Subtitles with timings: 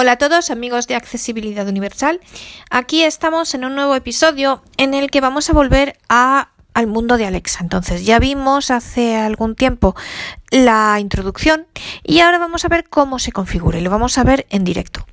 [0.00, 2.20] Hola a todos amigos de Accesibilidad Universal.
[2.70, 7.16] Aquí estamos en un nuevo episodio en el que vamos a volver a, al mundo
[7.16, 7.64] de Alexa.
[7.64, 9.96] Entonces ya vimos hace algún tiempo
[10.52, 11.66] la introducción
[12.04, 15.04] y ahora vamos a ver cómo se configura y lo vamos a ver en directo.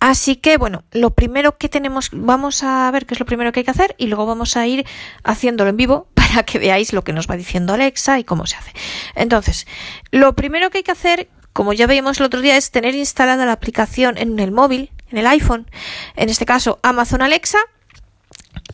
[0.00, 3.60] Así que bueno, lo primero que tenemos, vamos a ver qué es lo primero que
[3.60, 4.84] hay que hacer y luego vamos a ir
[5.24, 8.56] haciéndolo en vivo para que veáis lo que nos va diciendo Alexa y cómo se
[8.56, 8.74] hace.
[9.14, 9.66] Entonces,
[10.10, 13.44] lo primero que hay que hacer como ya veíamos el otro día, es tener instalada
[13.44, 15.68] la aplicación en el móvil, en el iPhone,
[16.16, 17.58] en este caso Amazon Alexa,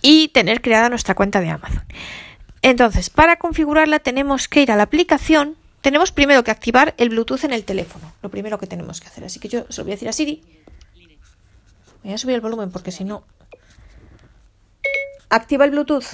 [0.02, 1.84] y tener creada nuestra cuenta de Amazon.
[2.62, 7.44] Entonces, para configurarla tenemos que ir a la aplicación, tenemos primero que activar el Bluetooth
[7.44, 9.24] en el teléfono, lo primero que tenemos que hacer.
[9.24, 10.42] Así que yo se lo voy a decir a Siri.
[12.02, 13.24] Voy a subir el volumen porque si no...
[15.28, 16.06] Activa el Bluetooth.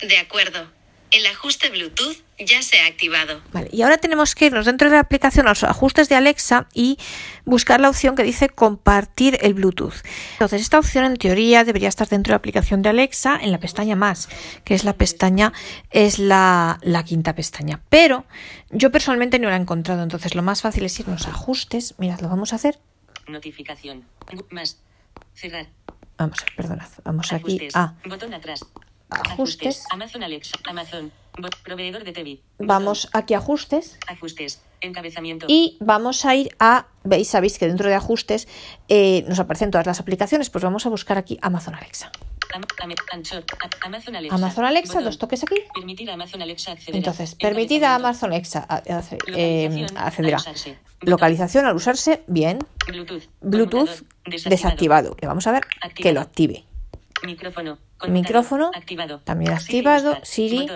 [0.00, 0.68] De acuerdo.
[1.10, 3.40] El ajuste Bluetooth ya se ha activado.
[3.52, 6.66] Vale, y ahora tenemos que irnos dentro de la aplicación a los ajustes de Alexa
[6.74, 6.98] y
[7.44, 9.94] buscar la opción que dice compartir el Bluetooth.
[10.32, 13.58] Entonces, esta opción en teoría debería estar dentro de la aplicación de Alexa en la
[13.58, 14.28] pestaña más,
[14.64, 15.52] que es la pestaña,
[15.90, 17.80] es la, la quinta pestaña.
[17.88, 18.24] Pero
[18.70, 21.94] yo personalmente no la he encontrado, entonces lo más fácil es irnos a ajustes.
[21.98, 22.78] Mirad, lo vamos a hacer.
[23.28, 24.04] Notificación.
[24.50, 24.78] Más.
[25.34, 25.66] Cerrar.
[26.18, 26.88] Vamos a ver, perdonad.
[27.04, 27.76] Vamos aquí Ajustes.
[27.76, 28.64] a Botón atrás.
[29.10, 29.84] ajustes.
[29.90, 30.58] Amazon Alexa.
[30.66, 31.12] Amazon.
[31.36, 32.40] Bot- proveedor de TV.
[32.58, 33.98] Vamos aquí a ajustes.
[34.06, 34.62] Ajustes.
[34.80, 35.46] Encabezamiento.
[35.48, 38.46] Y vamos a ir a, veis, sabéis que dentro de ajustes
[38.88, 42.12] eh, nos aparecen todas las aplicaciones, pues vamos a buscar aquí Amazon Alexa.
[43.82, 44.34] Amazon Alexa.
[44.36, 45.56] Amazon Alexa, dos toques aquí.
[45.74, 46.94] Permitir a Amazon Alexa acceder.
[46.96, 47.96] Entonces, permitir a.
[47.96, 48.66] Amazon Alexa
[49.26, 50.70] eh, Localización, acceder a al usarse.
[50.70, 51.10] Botón.
[51.10, 52.58] localización al usarse, bien.
[53.40, 54.04] Bluetooth.
[54.46, 55.16] Desactivado.
[55.20, 55.62] Le vamos a ver
[55.94, 56.64] que lo active.
[57.24, 57.78] Micrófono.
[58.06, 59.20] Micrófono, Activado.
[59.20, 60.18] también activado.
[60.22, 60.68] Siri.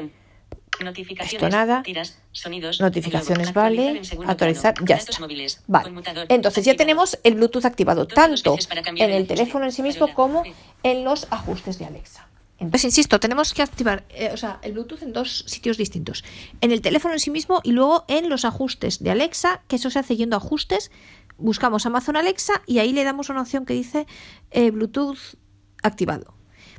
[1.21, 1.83] Esto nada.
[1.83, 2.19] Tiras.
[2.33, 2.81] Sonidos.
[2.81, 4.01] Notificaciones vale.
[4.27, 4.87] Actualizar, plano.
[4.89, 5.19] ya está.
[5.21, 5.62] móviles.
[5.67, 5.93] Vale.
[6.29, 10.45] Entonces ya tenemos el Bluetooth activado tanto en el el teléfono en sí mismo como
[10.83, 12.29] en los ajustes de Alexa.
[12.59, 16.25] Entonces, insisto, tenemos que activar eh, o sea, el Bluetooth en dos sitios distintos.
[16.61, 19.91] En el teléfono en sí mismo y luego en los ajustes de Alexa, que eso
[19.91, 20.91] se hace yendo a ajustes,
[21.37, 24.06] buscamos Amazon Alexa y ahí le damos una opción que dice
[24.50, 25.37] eh, Bluetooth
[25.83, 26.34] activado.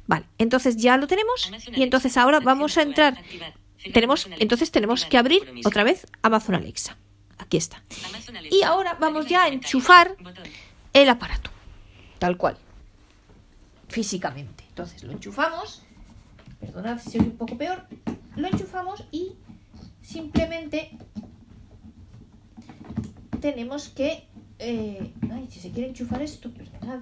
[0.05, 2.23] Vale, entonces ya lo tenemos Amazon y entonces Alexa.
[2.23, 3.17] ahora vamos a entrar.
[3.93, 6.97] Tenemos, entonces tenemos que abrir otra vez Amazon Alexa.
[7.37, 7.81] Aquí está.
[8.51, 10.15] Y ahora vamos ya a enchufar
[10.93, 11.49] el aparato.
[12.19, 12.57] Tal cual.
[13.87, 14.65] Físicamente.
[14.69, 15.83] Entonces lo enchufamos.
[16.59, 17.87] Perdonad si soy un poco peor.
[18.35, 19.33] Lo enchufamos y
[20.01, 20.91] simplemente
[23.39, 24.27] tenemos que.
[24.59, 26.99] eh, ay, si se quiere enchufar esto, perdonad.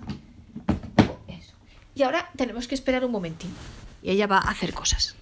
[1.27, 1.53] Eso.
[1.95, 3.51] Y ahora tenemos que esperar un momentín.
[4.03, 5.15] Y ella va a hacer cosas.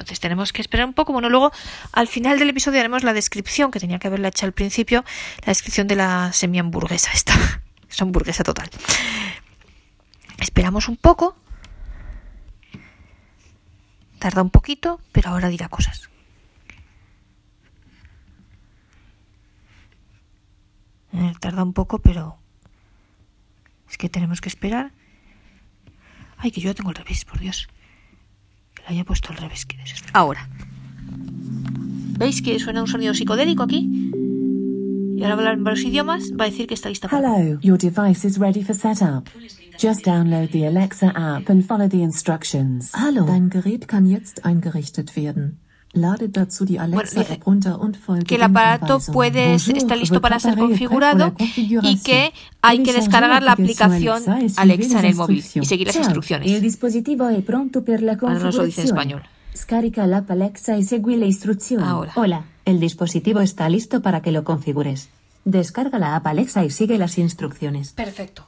[0.00, 1.12] Entonces tenemos que esperar un poco.
[1.12, 1.52] Bueno, luego
[1.92, 5.04] al final del episodio haremos la descripción, que tenía que haberla hecho al principio,
[5.44, 7.34] la descripción de la semi-hamburguesa esta.
[7.90, 8.70] Es hamburguesa total.
[10.38, 11.36] Esperamos un poco.
[14.20, 16.08] Tarda un poquito, pero ahora dirá cosas.
[21.12, 22.38] Eh, tarda un poco, pero
[23.90, 24.92] es que tenemos que esperar.
[26.38, 27.68] Ay, que yo la tengo al revés, por Dios.
[28.80, 29.64] Que la haya puesto al revés.
[29.66, 30.48] que desesper- Ahora.
[32.18, 33.88] ¿Veis que suena un sonido psicodélico aquí?
[35.16, 36.32] Y ahora va a hablar en varios idiomas.
[36.38, 37.36] Va a decir que está lista para...
[37.36, 39.28] Hello, your device is ready for setup.
[39.78, 42.92] Just download the Alexa app and follow the instructions.
[42.94, 45.58] Hallo, dein Gerät kann jetzt eingerichtet werden.
[45.92, 46.20] App
[48.26, 53.42] que el aparato puede está listo para ser la configurado y que hay que descargar
[53.42, 54.22] la aplicación
[54.56, 56.50] Alexa en el móvil y seguir las instrucciones.
[56.50, 56.56] La
[58.20, 59.22] Ahora nos lo dice en español.
[59.56, 61.82] Scarica l'app Alexa y segui le istruzioni.
[61.82, 62.12] Ahora.
[62.14, 65.08] Hola, el dispositivo está listo para que lo configures.
[65.44, 67.92] Descarga la app Alexa y sigue las instrucciones.
[67.92, 68.46] Perfecto.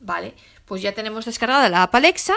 [0.00, 0.34] Vale,
[0.64, 2.34] pues ya tenemos descargada la app Alexa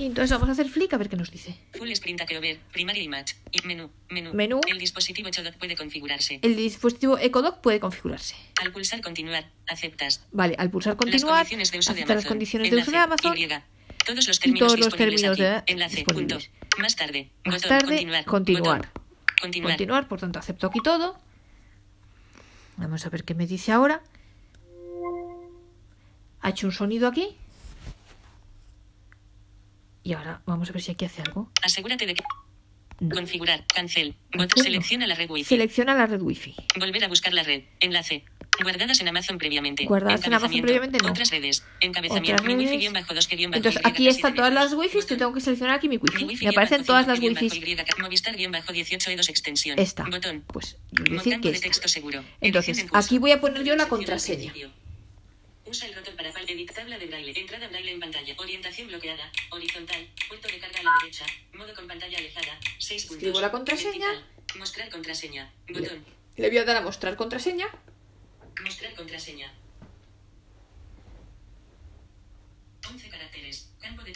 [0.00, 1.54] y entonces vamos a hacer flick a ver qué nos dice.
[1.74, 2.58] Full Sprint Acrover.
[2.72, 3.34] Primary Image.
[3.64, 3.90] Menú.
[4.08, 4.32] Menú.
[4.32, 4.60] Menú.
[4.66, 6.38] El dispositivo Chodot puede configurarse.
[6.42, 8.34] El dispositivo EcoDock puede configurarse.
[8.62, 9.50] Al pulsar continuar.
[9.68, 10.24] Aceptas.
[10.32, 12.16] Vale, al pulsar Las continuar, condiciones de uso de Amazon.
[12.16, 13.36] las condiciones de uso de Amazon.
[13.36, 13.48] Y.
[14.06, 15.42] Todos los términos todos los términos aquí.
[15.42, 16.04] de- Enlace.
[16.04, 16.38] Punto.
[16.78, 17.30] Más tarde.
[17.44, 17.68] Más Botón.
[17.68, 18.24] tarde, continuar.
[18.24, 18.78] continuar.
[18.78, 18.92] Botón.
[19.40, 19.72] Continuar.
[19.72, 21.18] Continuar, por tanto, acepto aquí todo.
[22.78, 24.02] Vamos a ver qué me dice ahora.
[26.40, 27.36] Ha hecho un sonido aquí.
[30.02, 31.50] Y ahora vamos a ver si aquí hace algo.
[31.62, 32.22] Asegúrate de que.
[33.00, 33.14] No.
[33.14, 33.64] Configurar.
[33.66, 34.14] Cancel.
[34.32, 34.62] Bot-.
[34.62, 35.48] Selecciona la red Wi-Fi.
[35.48, 36.54] Selecciona la red Wi-Fi.
[36.78, 37.62] Volver a buscar la red.
[37.80, 38.24] Enlace.
[38.62, 39.84] Guardadas en Amazon previamente.
[39.86, 41.10] Guardadas en Amazon previamente, no.
[41.10, 41.64] Otras redes.
[41.80, 42.42] Encabezamiento.
[42.42, 42.76] Otras Mi redes.
[42.76, 44.74] wifi bajo dos que bajo Entonces aquí están todas las.
[44.74, 44.98] Wi-Fi.
[45.08, 46.24] Yo tengo que seleccionar aquí mi Wi-Fi.
[46.24, 47.46] wifi Me aparecen todas las Wi-Fi.
[47.46, 49.78] Y, Movistar guion bajo 18 E2 extensión.
[49.78, 50.04] Esta.
[50.04, 50.44] Botón.
[50.46, 51.68] Pues yo voy a decir que esta.
[52.40, 54.52] Entonces, aquí voy a poner yo la contraseña.
[55.70, 57.32] Usa el ratón para fal- edit tabla de braille.
[57.38, 58.34] Entrada braille en pantalla.
[58.38, 59.30] Orientación bloqueada.
[59.50, 60.02] Horizontal.
[60.28, 61.24] Puerto de carga a la derecha.
[61.52, 62.58] Modo con pantalla alejada.
[62.78, 63.16] 6 puntos.
[63.18, 64.08] Escribo la contraseña.
[64.08, 64.58] Vertical.
[64.58, 65.52] Mostrar contraseña.
[65.68, 66.04] Botón.
[66.36, 67.68] Le voy a dar a mostrar contraseña.
[68.64, 69.54] Mostrar contraseña.
[72.88, 73.70] 11 caracteres.
[73.80, 74.12] Campo de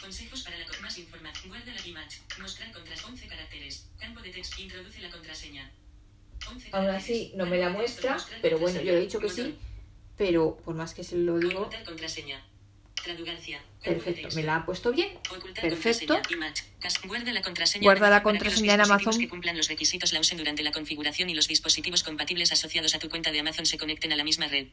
[0.00, 1.48] consejos para la más información.
[1.50, 2.18] Guarda la image.
[2.40, 3.86] Mostrar contras 11 caracteres.
[4.00, 4.60] Campo de texto.
[4.60, 5.70] Introduce la contraseña.
[6.48, 9.56] 11 Aún así no me la muestra, pero bueno, yo le he dicho que sí.
[10.20, 12.44] Pero por más que se lo digo, contraseña.
[13.82, 15.08] Perfecto, me la ha puesto bien.
[15.34, 16.20] Ocultar Perfecto.
[17.06, 17.84] Guarda la contraseña.
[17.84, 19.18] Guarda en la que contraseña en Amazon.
[19.18, 22.98] que cumplan los requisitos la usen durante la configuración y los dispositivos compatibles asociados a
[22.98, 24.66] tu cuenta de Amazon se conecten a la misma red.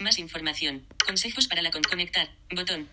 [0.00, 0.86] Más información.
[1.04, 2.30] Consejos para la con conectar.
[2.54, 2.88] Botón.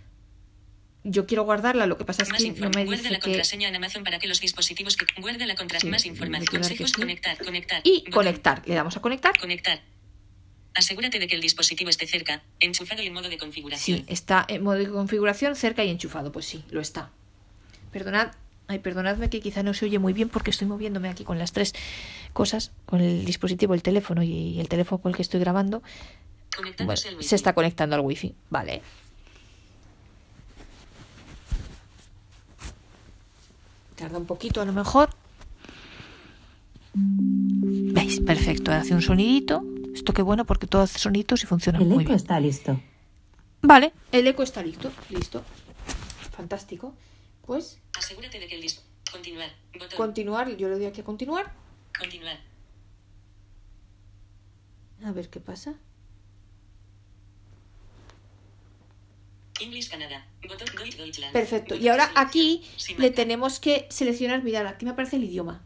[1.06, 3.22] Yo quiero guardarla, lo que pasa es que no me Guarda dice la que...
[3.22, 5.98] contraseña en Amazon para que los dispositivos que guarda la contraseña.
[5.98, 6.48] Sí, más información.
[6.48, 6.90] que Consejos.
[6.90, 6.96] sí.
[7.00, 7.38] Conectar.
[7.38, 7.82] Conectar.
[7.86, 8.12] Y Botón.
[8.12, 8.68] conectar.
[8.68, 9.40] Le damos a conectar.
[9.40, 9.82] Conectar.
[10.80, 13.98] Asegúrate de que el dispositivo esté cerca, enchufado y en modo de configuración.
[13.98, 16.32] Sí, está en modo de configuración cerca y enchufado.
[16.32, 17.12] Pues sí, lo está.
[17.92, 18.32] Perdonad,
[18.68, 21.52] ay, perdonadme que quizá no se oye muy bien porque estoy moviéndome aquí con las
[21.52, 21.74] tres
[22.32, 25.84] cosas, con el dispositivo, el teléfono y el teléfono con el que estoy grabando.
[26.78, 28.34] Bueno, se está conectando al wifi.
[28.50, 28.82] Vale.
[33.98, 35.10] Tarda un poquito a lo mejor.
[36.94, 38.22] ¿Veis?
[38.22, 38.72] Perfecto.
[38.72, 39.62] Hace un sonidito.
[40.00, 42.16] Esto qué bueno porque todo hace soniditos y funciona El muy eco bien.
[42.16, 42.80] está listo.
[43.62, 44.90] Vale, el eco está listo.
[45.10, 45.44] Listo.
[46.32, 46.94] Fantástico.
[47.46, 48.66] Pues Asegúrate de que el.
[49.12, 49.50] Continuar.
[49.74, 49.98] Botón.
[49.98, 50.56] continuar.
[50.56, 51.52] Yo le doy aquí a continuar.
[52.00, 52.40] Continuar.
[55.04, 55.74] A ver qué pasa.
[59.60, 60.26] English Canadá.
[60.48, 61.34] Botón Deutsch Deutschland.
[61.34, 61.76] Perfecto.
[61.76, 62.64] Y ahora aquí
[62.98, 64.44] le tenemos que seleccionar.
[64.44, 65.62] Mirad, aquí me aparece el idioma.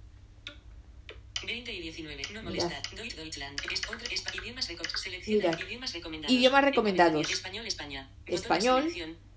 [1.46, 2.24] 20 y 19.
[2.24, 2.44] No Mirad.
[2.44, 2.82] molestar.
[2.96, 3.62] Deutsch Deutschland.
[5.66, 6.32] Idiomas recomendados.
[6.32, 7.32] Idiomas recomendados.
[7.32, 8.10] Español España.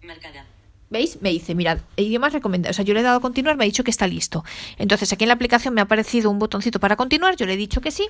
[0.03, 0.47] Marcada.
[0.89, 1.21] ¿Veis?
[1.21, 2.75] Me dice, mirad, idiomas recomendados.
[2.75, 4.45] O sea, yo le he dado a continuar, me ha dicho que está listo.
[4.79, 7.57] Entonces, aquí en la aplicación me ha aparecido un botoncito para continuar, yo le he
[7.57, 8.09] dicho que sí.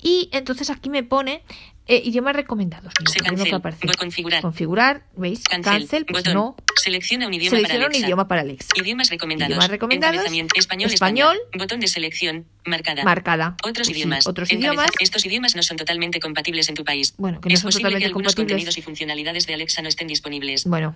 [0.00, 1.42] Y entonces aquí me pone
[1.86, 2.92] eh, idiomas recomendados.
[3.10, 3.52] Se que cancel.
[3.54, 4.42] a configurar.
[4.42, 5.42] Configurar, ¿veis?
[5.42, 5.72] Cancel.
[5.80, 6.34] Cancel, pues Botón.
[6.34, 6.56] no.
[6.80, 8.06] Selecciona un idioma para un Alexa.
[8.06, 8.68] idioma para Alexa.
[8.76, 9.50] Idiomas recomendados.
[9.50, 10.20] Idiomas recomendados.
[10.54, 11.36] Español, Español.
[11.58, 12.46] Botón de selección.
[12.64, 13.02] Marcada.
[13.04, 13.56] Marcada.
[13.64, 14.26] Otros Pues sí, idiomas.
[14.28, 14.90] otros idiomas.
[15.00, 17.14] Estos idiomas no son totalmente compatibles en tu país.
[17.18, 18.52] Bueno, que no es son posible que algunos compatibles.
[18.52, 20.64] contenidos y funcionalidades de Alexa no estén disponibles.
[20.64, 20.94] Bueno,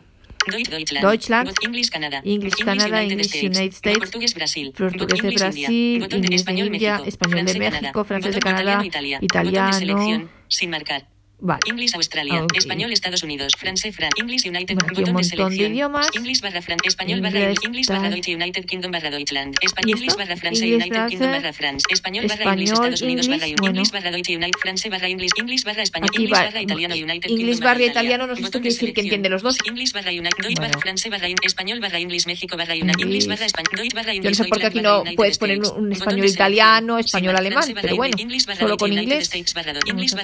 [0.50, 1.04] Deutschland.
[1.04, 1.50] Deutschland.
[1.62, 2.20] English Canadá.
[2.24, 3.98] English Canadá, English United States.
[3.98, 4.72] Portugués Brasil.
[4.76, 7.02] portugués de Brasil, India.
[7.06, 9.18] Español de México, francés de Canadá, Italia.
[9.20, 10.28] italiano.
[10.48, 11.17] Sin marcar.
[11.40, 11.60] Vale.
[11.66, 12.38] English Australia.
[12.40, 12.56] Ah, ok.
[12.56, 13.52] Español Estados Unidos.
[13.58, 14.10] Francés Fran.
[14.16, 14.76] English United.
[14.76, 15.72] Bueno, botón un de de selección.
[15.72, 16.08] idiomas.
[16.14, 16.78] English barra Fran.
[16.84, 18.10] Español barra English barra.
[18.10, 19.56] Deutsche United Kingdom barra Deutschland.
[19.60, 21.84] Español barra France United Kingdom barra France.
[21.90, 25.82] Español barra English Estados Unidos barra English, barra Deutsche United France barra English English barra
[25.82, 27.90] Español English barra Italiano United English barra Italia.
[27.90, 29.58] italiano, no sé esto Botón quiere de decir que entiende los dos.
[29.64, 33.88] English barra United barra France barra Español barra English México barra United English barra Español
[33.94, 37.36] barra Yo no sé por qué aquí no puedes poner un español de italiano, español
[37.36, 38.16] alemán, France pero bueno,
[38.58, 39.30] solo con inglés.
[39.54, 40.14] Barra English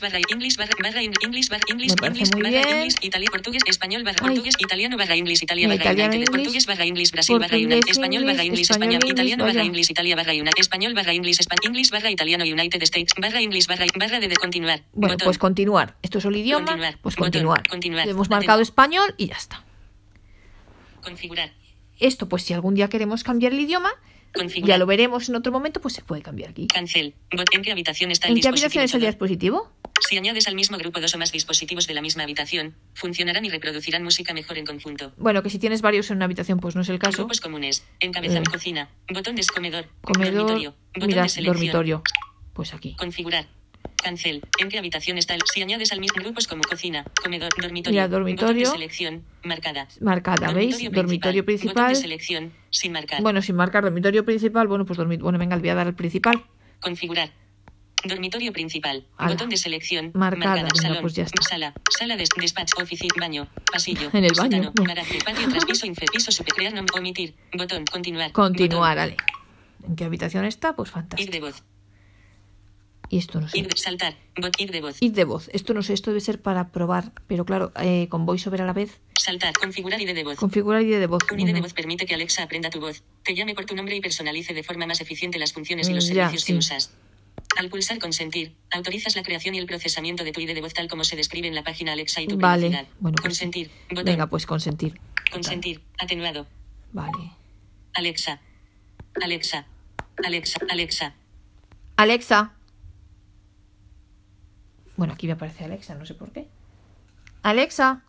[0.00, 0.18] barra.
[0.28, 2.70] English English barra barra English barra English English barra.
[2.70, 7.12] English Italia portugués español barra portugués italiano barra English Italia barra United portugués barra English
[7.12, 9.62] Brasil barra United español barra English, España italiano barra.
[9.62, 13.66] English Italia barra United español barra English España English barra italiano United States barra English
[13.66, 15.96] barra barra de, continuar Bueno, pues continuar.
[16.02, 17.68] Esto es el idioma, pues continuar.
[17.68, 18.08] Continuar.
[18.08, 19.64] Hemos marcado español y ya está.
[21.02, 21.52] configurar
[21.98, 23.92] Esto, pues si algún día queremos cambiar el idioma,
[24.34, 26.66] configurar ya lo veremos en otro momento, pues se puede cambiar aquí.
[26.68, 27.14] cancel
[27.52, 29.72] en qué habitación está el ¿En qué habitación dispositivo es el dispositivo?
[30.08, 33.50] Si añades al mismo grupo dos o más dispositivos de la misma habitación, funcionarán y
[33.50, 35.12] reproducirán música mejor en conjunto.
[35.18, 37.18] Bueno, que si tienes varios en una habitación, pues no es el caso.
[37.18, 37.84] Grupos comunes.
[38.00, 38.52] Encabezamiento Eh.
[38.54, 38.88] cocina.
[39.12, 39.86] Botón de comedor.
[40.00, 40.74] Comedor, Dormitorio.
[40.94, 42.02] Botón mira, de dormitorio.
[42.54, 42.94] Pues aquí.
[42.96, 43.46] Configurar.
[44.02, 44.42] Cancel.
[44.58, 45.42] ¿En qué habitación está el?
[45.52, 47.92] Si añades al mismo grupos como cocina, comedor, dormitorio.
[48.00, 48.46] Mira, dormitorio.
[48.46, 49.24] Botón de selección.
[49.44, 49.88] Marcada.
[50.00, 50.76] Marcada, ¿veis?
[50.92, 51.88] Dormitorio Botón principal.
[51.88, 52.52] de selección.
[52.70, 53.22] Sin marcar.
[53.22, 55.24] Bueno, sin marcar dormitorio principal, bueno, pues dormitorio.
[55.24, 56.44] Bueno, venga, le voy a dar al principal.
[56.80, 57.30] Configurar.
[58.02, 59.04] Dormitorio principal.
[59.18, 59.32] Ala.
[59.32, 60.10] Botón de selección.
[60.14, 60.98] Marcada, venga, Salón.
[61.02, 61.42] pues ya está.
[61.42, 61.74] Sala.
[61.98, 62.76] Sala de despacho.
[62.82, 63.12] Oficina.
[63.18, 63.46] Baño.
[63.70, 64.08] Pasillo.
[64.14, 64.88] En el baño, Sótano, bueno.
[64.94, 65.18] Garaje.
[65.22, 65.48] Patio.
[65.50, 65.86] Traspiso.
[65.86, 66.12] Inferior.
[66.12, 66.32] Piso.
[66.32, 66.54] Super.
[66.54, 66.72] Crear.
[66.96, 67.34] Omitir.
[67.52, 67.84] Botón.
[67.84, 68.32] Continuar.
[68.32, 69.02] Continuar, Botón.
[69.12, 69.16] ale.
[69.86, 70.74] ¿En qué habitación está?
[70.74, 71.32] Pues Ir fantástico.
[71.32, 71.62] de voz.
[73.12, 73.58] Y esto no sé.
[73.58, 74.14] Ir de saltar.
[74.40, 74.58] Bot.
[74.60, 74.96] Ir de voz.
[75.00, 75.50] Ir de voz.
[75.52, 77.12] Esto no sé, esto debe ser para probar.
[77.26, 79.00] Pero claro, eh, con voiceover a la vez.
[79.18, 79.52] Saltar.
[79.54, 80.36] Configurar ID de voz.
[80.36, 81.22] Configurar ID de voz.
[81.32, 83.96] Un ID de voz permite que Alexa aprenda tu voz, te llame por tu nombre
[83.96, 86.52] y personalice de forma más eficiente las funciones y los Mm, ya, servicios sí.
[86.52, 86.92] que usas.
[87.58, 90.86] Al pulsar consentir, autorizas la creación y el procesamiento de tu ID de voz tal
[90.88, 92.68] como se describe en la página Alexa y tu Vale.
[92.68, 92.88] privacidad.
[93.00, 93.70] Bueno, pues consentir.
[93.88, 94.04] Botón.
[94.04, 95.00] Venga, pues consentir.
[95.32, 95.80] Consentir.
[95.98, 96.46] Atenuado.
[96.92, 97.32] Vale.
[97.94, 98.40] Alexa.
[99.20, 99.66] Alexa.
[100.24, 100.60] Alexa.
[100.70, 101.14] Alexa.
[101.96, 102.52] Alexa.
[105.00, 106.46] Bueno, aquí me aparece Alexa, no sé por qué.
[107.42, 108.02] Alexa.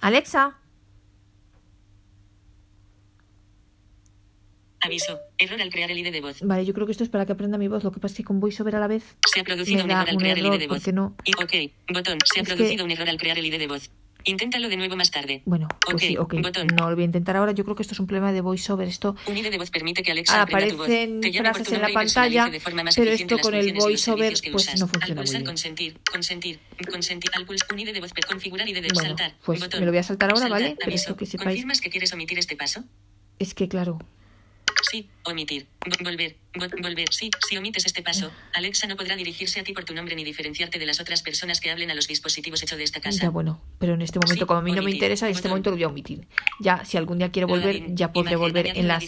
[0.00, 0.58] Alexa.
[4.80, 5.20] Aviso.
[5.38, 6.40] Error al crear el ID de voz.
[6.42, 7.84] Vale, yo creo que esto es para que aprenda mi voz.
[7.84, 10.08] Lo que pasa es que con VoiceOver a la vez Se ha producido un error
[10.08, 10.86] al crear el ID de voz.
[10.92, 11.14] no.
[11.24, 11.72] Y ok.
[11.94, 12.18] Botón.
[12.24, 13.90] Se ha Es que- producido un error al crear el ID de voz.
[14.24, 15.42] Inténtalo de nuevo más tarde.
[15.44, 16.34] Bueno, pues sí, ok.
[16.42, 16.66] botón.
[16.68, 17.52] No lo voy a intentar ahora.
[17.52, 18.88] Yo creo que esto es un problema de VoiceOver.
[18.88, 20.86] Esto Un ID de voz permite que Alexa aprenda tu voz.
[20.86, 23.68] aparecen por frases tu en la y pantalla, de forma más pero esto con el
[23.68, 24.80] y voiceover, pues, usas.
[24.80, 25.44] no funciona Al muy bien.
[25.44, 26.58] consentir, consentir,
[26.90, 29.34] consentir, al pulsar un ID de voz, per- configurar ID de Bueno, saltar.
[29.44, 29.80] pues botón.
[29.80, 30.76] me lo voy a saltar ahora, Saltar, ¿vale?
[30.78, 31.48] Pero esto que sepáis.
[31.48, 32.84] ¿Confirmas que quieres omitir este paso?
[33.38, 33.98] es que, claro,
[34.90, 35.66] Sí, omitir.
[35.80, 36.36] Vo- Volver.
[36.54, 37.08] Vo- Volver.
[37.12, 40.24] Sí, si omites este paso, Alexa no podrá dirigirse a ti por tu nombre ni
[40.24, 43.22] diferenciarte de las otras personas que hablen a los dispositivos hechos de esta casa.
[43.22, 43.62] ya bueno.
[43.78, 44.94] Pero en este momento, Sí, como a mí no me omitir.
[44.96, 45.50] interesa, en este Botón.
[45.50, 46.26] momento lo voy a omitir.
[46.60, 48.38] Ya, si algún día quiero volver, ya podré Imagen.
[48.52, 49.04] volver en las.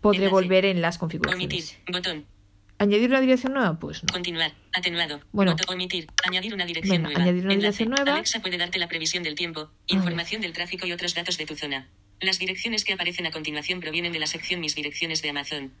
[0.00, 1.20] Podré volver en las Omitir.
[1.20, 1.78] configuraciones.
[1.90, 2.26] Botón.
[2.78, 3.78] ¿Añadir una dirección nueva?
[3.78, 4.08] Pues no.
[4.12, 4.52] Continuar.
[4.72, 5.20] Atenuado.
[5.30, 5.54] Bueno.
[5.68, 6.08] Omitir.
[6.26, 7.22] Añadir una dirección Venga, nueva.
[7.22, 7.84] añadir una Enlace.
[7.84, 8.14] dirección nueva.
[8.14, 11.54] Alexa puede darte la previsión del tiempo, información del tráfico y otros datos de tu
[11.54, 11.86] zona.
[12.22, 15.72] Las direcciones que aparecen a continuación provienen de la sección Mis direcciones de Amazon.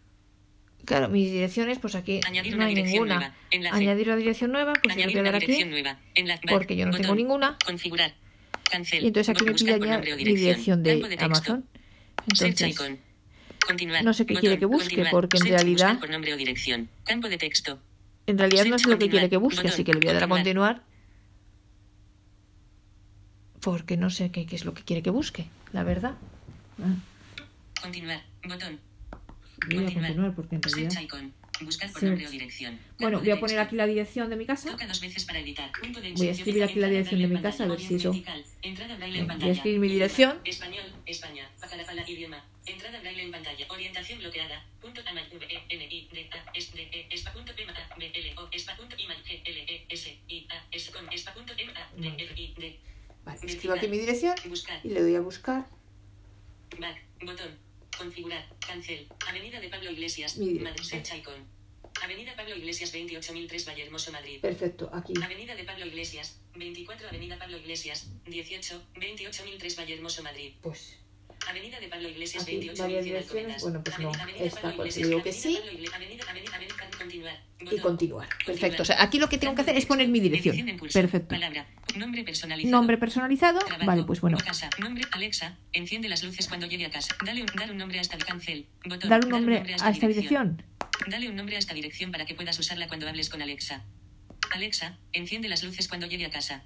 [0.84, 3.34] Claro, mis direcciones, pues aquí Añadir no una hay dirección ninguna.
[3.52, 3.76] nueva.
[3.76, 5.46] Añadir una dirección nueva, pues yo Añadir voy a una dar aquí.
[5.46, 5.98] dirección nueva.
[6.16, 6.42] Enlace.
[6.50, 7.56] porque yo no tengo ninguna.
[7.64, 8.14] Configurar.
[8.68, 9.04] Cancel.
[9.04, 11.16] Y entonces aquí me nombre o mi dirección de.
[11.20, 11.64] Amazon.
[12.26, 12.76] Entonces,
[14.02, 16.88] no sé qué quiere que busque, porque en realidad- buscar por nombre o dirección.
[17.04, 17.78] Campo de texto.
[18.26, 19.70] en realidad no sé lo que quiere que busque, Botón.
[19.72, 20.74] así que le voy a dar a Continuar.
[20.82, 20.92] continuar.
[23.60, 26.14] Porque no sé qué, qué es lo que quiere que busque, la verdad.
[26.82, 28.22] Ah, Continuar.
[28.44, 28.80] Botón.
[29.70, 30.90] voy a continuar porque en realidad.
[30.90, 31.32] Search icon.
[31.60, 32.10] Buscar por Search.
[32.10, 32.78] nombre o dirección.
[32.98, 34.70] Bueno, voy a poner aquí la dirección de mi casa.
[34.72, 35.70] Toca dos veces para editar.
[35.80, 38.10] Punto de Voy a escribir aquí la dirección de mi casa, a ver si eso-
[38.10, 38.44] vertical.
[38.62, 40.38] Entrada braille en Voy a escribir mi dirección.
[40.44, 41.48] Español, España.
[41.60, 42.44] Pajalapala, idioma.
[42.66, 43.66] Entrada braille en pantalla.
[43.68, 44.64] Orientación bloqueada.
[44.80, 47.72] Punto ama- V, E, N, I, D, A, S, D, E, espa, punto P, M,
[47.72, 50.90] A, B, L, O, espa, punto I, ma- G, L, E, S, I, A, S,
[50.90, 52.78] con, espa, punto M, A, D, R, I, D.
[53.24, 54.34] Vale, escribo aquí mi dirección
[54.82, 55.66] y le doy a buscar.
[56.78, 57.02] Back.
[57.20, 57.58] Botón.
[57.96, 58.48] Configurar.
[58.66, 59.06] Cancel.
[59.28, 60.38] Avenida de Pablo Iglesias.
[60.38, 60.82] Madrid.
[60.82, 61.46] Search icon.
[62.02, 64.40] Avenida Pablo Iglesias 28003 Vallehermoso, Madrid.
[64.40, 65.12] Perfecto, aquí.
[65.22, 70.54] Avenida de Pablo Iglesias, 24 Avenida Pablo Iglesias, 18, 28003 Vallehermoso, Madrid.
[70.62, 70.98] Pues
[71.48, 73.62] Avenida de Pablo Iglesias, Aquí, 28 varias direcciones.
[73.62, 75.58] Bueno, pues no, esta, pues digo que sí.
[77.70, 78.28] Y continuar.
[78.44, 78.82] Perfecto.
[78.82, 80.56] O sea, aquí lo que tengo que hacer es poner mi dirección.
[80.92, 81.36] Perfecto.
[81.96, 82.70] Nombre personalizado.
[82.70, 83.60] Nombre personalizado.
[83.84, 84.38] Vale, pues bueno.
[84.38, 84.70] Casa.
[84.78, 85.04] Nombre.
[85.12, 85.58] Alexa.
[85.72, 87.14] Enciende las luces cuando llegue a casa.
[87.24, 88.66] Dale un, dar un nombre a esta cancel.
[88.84, 89.10] Botón.
[89.10, 90.62] Dar un nombre a esta dirección.
[91.06, 93.84] Dale un nombre a esta dirección para que puedas usarla cuando hables con Alexa.
[94.52, 96.62] Alexa, enciende las luces cuando llegue a casa.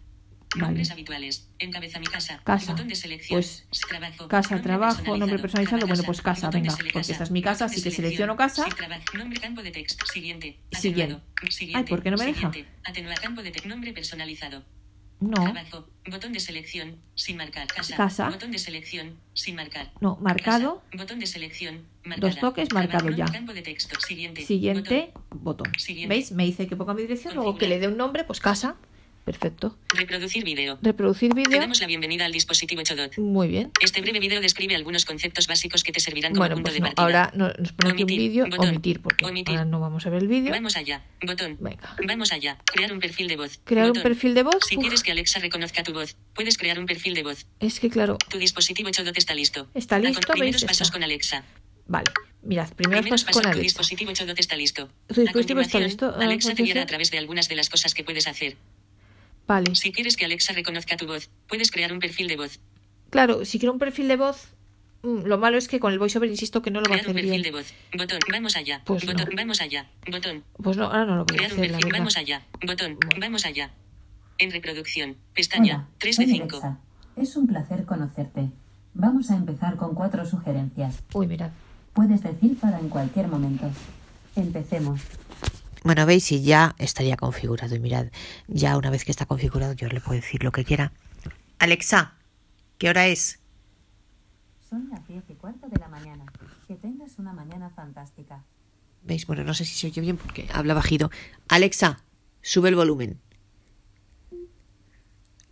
[0.56, 1.48] Nombres habituales.
[1.58, 2.40] Encabeza mi casa.
[2.44, 2.72] Casa.
[2.72, 3.40] Botón de selección.
[3.40, 4.28] Pues, trabajo.
[4.28, 5.86] casa, Nombre trabajo, nombre personalizado.
[5.86, 8.66] Bueno, pues casa, Botón venga, porque esta es mi casa, Botón así que selecciono casa.
[9.14, 10.04] Nombre campo de texto.
[10.06, 10.58] Siguiente.
[10.72, 11.20] Siguiente.
[11.74, 12.50] Ay, ¿por qué no me deja?
[12.84, 13.68] Atenuar campo de texto.
[13.68, 14.64] Nombre personalizado.
[15.18, 15.88] No, Trabajo.
[16.10, 16.96] Botón de selección.
[17.14, 17.66] Sin marcar.
[17.68, 17.96] Casa.
[17.96, 18.28] Casa.
[18.28, 19.16] Botón de selección.
[19.32, 19.90] Sin marcar.
[20.00, 20.82] no, marcado.
[20.90, 20.96] Casa.
[21.02, 21.86] Botón de selección.
[22.04, 22.30] Marcada.
[22.30, 23.24] Dos toques, marcado ya.
[23.24, 23.98] Campo de texto.
[23.98, 24.42] Siguiente.
[24.44, 25.72] Siguiente, botón.
[25.78, 26.14] Siguiente.
[26.14, 26.32] ¿Veis?
[26.32, 28.76] Me dice que ponga mi dirección, luego que le dé un nombre, pues casa.
[29.26, 29.76] Perfecto.
[29.92, 30.78] Reproducir vídeo.
[30.82, 31.58] Reproducir Te vídeo.
[31.58, 33.18] damos la bienvenida al dispositivo Chodot.
[33.18, 33.72] Muy bien.
[33.82, 36.80] Este breve vídeo describe algunos conceptos básicos que te servirán como Bueno, punto pues de
[36.80, 37.02] no, partida.
[37.24, 39.56] ahora no- nos pone aquí un vídeo, omitir, porque Omitir.
[39.58, 40.52] ahora no vamos a ver el vídeo.
[40.52, 41.02] Vamos allá.
[41.26, 41.56] Botón.
[41.58, 41.96] Venga.
[42.06, 42.56] Vamos allá.
[42.72, 43.58] Crear un perfil de voz.
[43.64, 44.02] Crear un Botón.
[44.04, 44.58] perfil de voz.
[44.64, 47.46] Si Uf, quieres que Alexa reconozca tu voz, puedes crear un perfil de voz.
[47.58, 49.68] Es que claro, Tu dispositivo Chodot está listo.
[49.74, 50.92] Está A con- listo, Primeros pasos Está.
[50.92, 51.42] con Alexa.
[51.88, 52.12] vale.
[52.42, 53.42] Mirad, primero Primeros pasos con pasos.
[53.42, 53.62] Tu Alexa.
[53.80, 54.86] dispositivo Chodot está listo.
[55.08, 56.06] Tu dispositivo está continuación, listo.
[56.14, 58.56] A Alexa te guiará a través de algunas de las cosas que puedes hacer.
[59.46, 59.74] Vale.
[59.74, 62.60] Si quieres que Alexa reconozca tu voz, puedes crear un perfil de voz.
[63.10, 64.48] Claro, si quiero un perfil de voz,
[65.02, 67.06] mm, lo malo es que con el voiceover insisto que no lo va a Crear
[67.10, 67.42] un hacer perfil bien.
[67.42, 67.72] de voz.
[67.96, 68.18] Botón.
[68.32, 68.82] Vamos allá.
[68.84, 69.28] Pues Botón.
[69.30, 69.36] no.
[69.36, 69.86] Vamos allá.
[70.10, 70.44] Botón.
[70.62, 71.84] Pues no, ahora no lo voy a Crear un hacer, perfil.
[71.86, 71.98] verdad.
[71.98, 72.42] Vamos allá.
[72.66, 72.98] Botón.
[73.00, 73.20] Bueno.
[73.20, 73.70] Vamos allá.
[74.38, 75.16] En reproducción.
[75.34, 75.74] Pestaña.
[75.76, 76.44] Hola, 3 de soy 5.
[76.56, 76.78] Alexa.
[77.16, 78.50] Es un placer conocerte.
[78.94, 81.02] Vamos a empezar con cuatro sugerencias.
[81.14, 81.50] Uy, mirad.
[81.94, 83.70] Puedes decir para en cualquier momento.
[84.34, 85.00] Empecemos.
[85.86, 87.76] Bueno, veis, y ya estaría configurado.
[87.76, 88.08] Y mirad,
[88.48, 90.90] ya una vez que está configurado, yo le puedo decir lo que quiera.
[91.60, 92.14] Alexa,
[92.76, 93.38] ¿qué hora es?
[94.68, 96.24] Son las diez y cuarto de la mañana.
[96.66, 98.42] Que tengas una mañana fantástica.
[99.04, 99.28] ¿Veis?
[99.28, 101.08] Bueno, no sé si se oye bien porque habla bajito.
[101.46, 102.02] Alexa,
[102.42, 103.20] sube el volumen.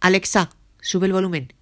[0.00, 0.50] Alexa,
[0.80, 1.52] sube el volumen.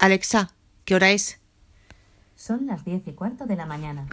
[0.00, 0.50] Alexa,
[0.84, 1.38] ¿qué hora es?
[2.34, 4.08] Son las diez y cuarto de la mañana.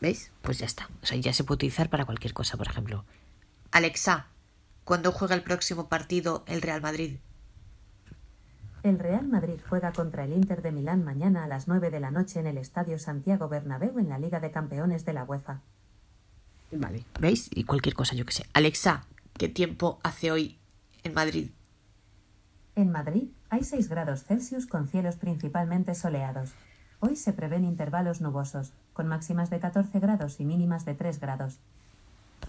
[0.00, 0.30] ¿Veis?
[0.42, 0.88] Pues ya está.
[1.02, 3.04] O sea, ya se puede utilizar para cualquier cosa, por ejemplo.
[3.70, 4.26] Alexa,
[4.84, 7.18] ¿cuándo juega el próximo partido el Real Madrid?
[8.82, 12.10] El Real Madrid juega contra el Inter de Milán mañana a las 9 de la
[12.10, 15.60] noche en el Estadio Santiago Bernabéu en la Liga de Campeones de la UEFA.
[16.72, 17.50] Vale, ¿veis?
[17.54, 18.46] Y cualquier cosa, yo que sé.
[18.54, 19.04] Alexa,
[19.36, 20.58] ¿qué tiempo hace hoy
[21.02, 21.50] en Madrid?
[22.74, 26.52] En Madrid hay 6 grados Celsius con cielos principalmente soleados.
[27.00, 31.54] Hoy se prevén intervalos nubosos, con máximas de 14 grados y mínimas de 3 grados.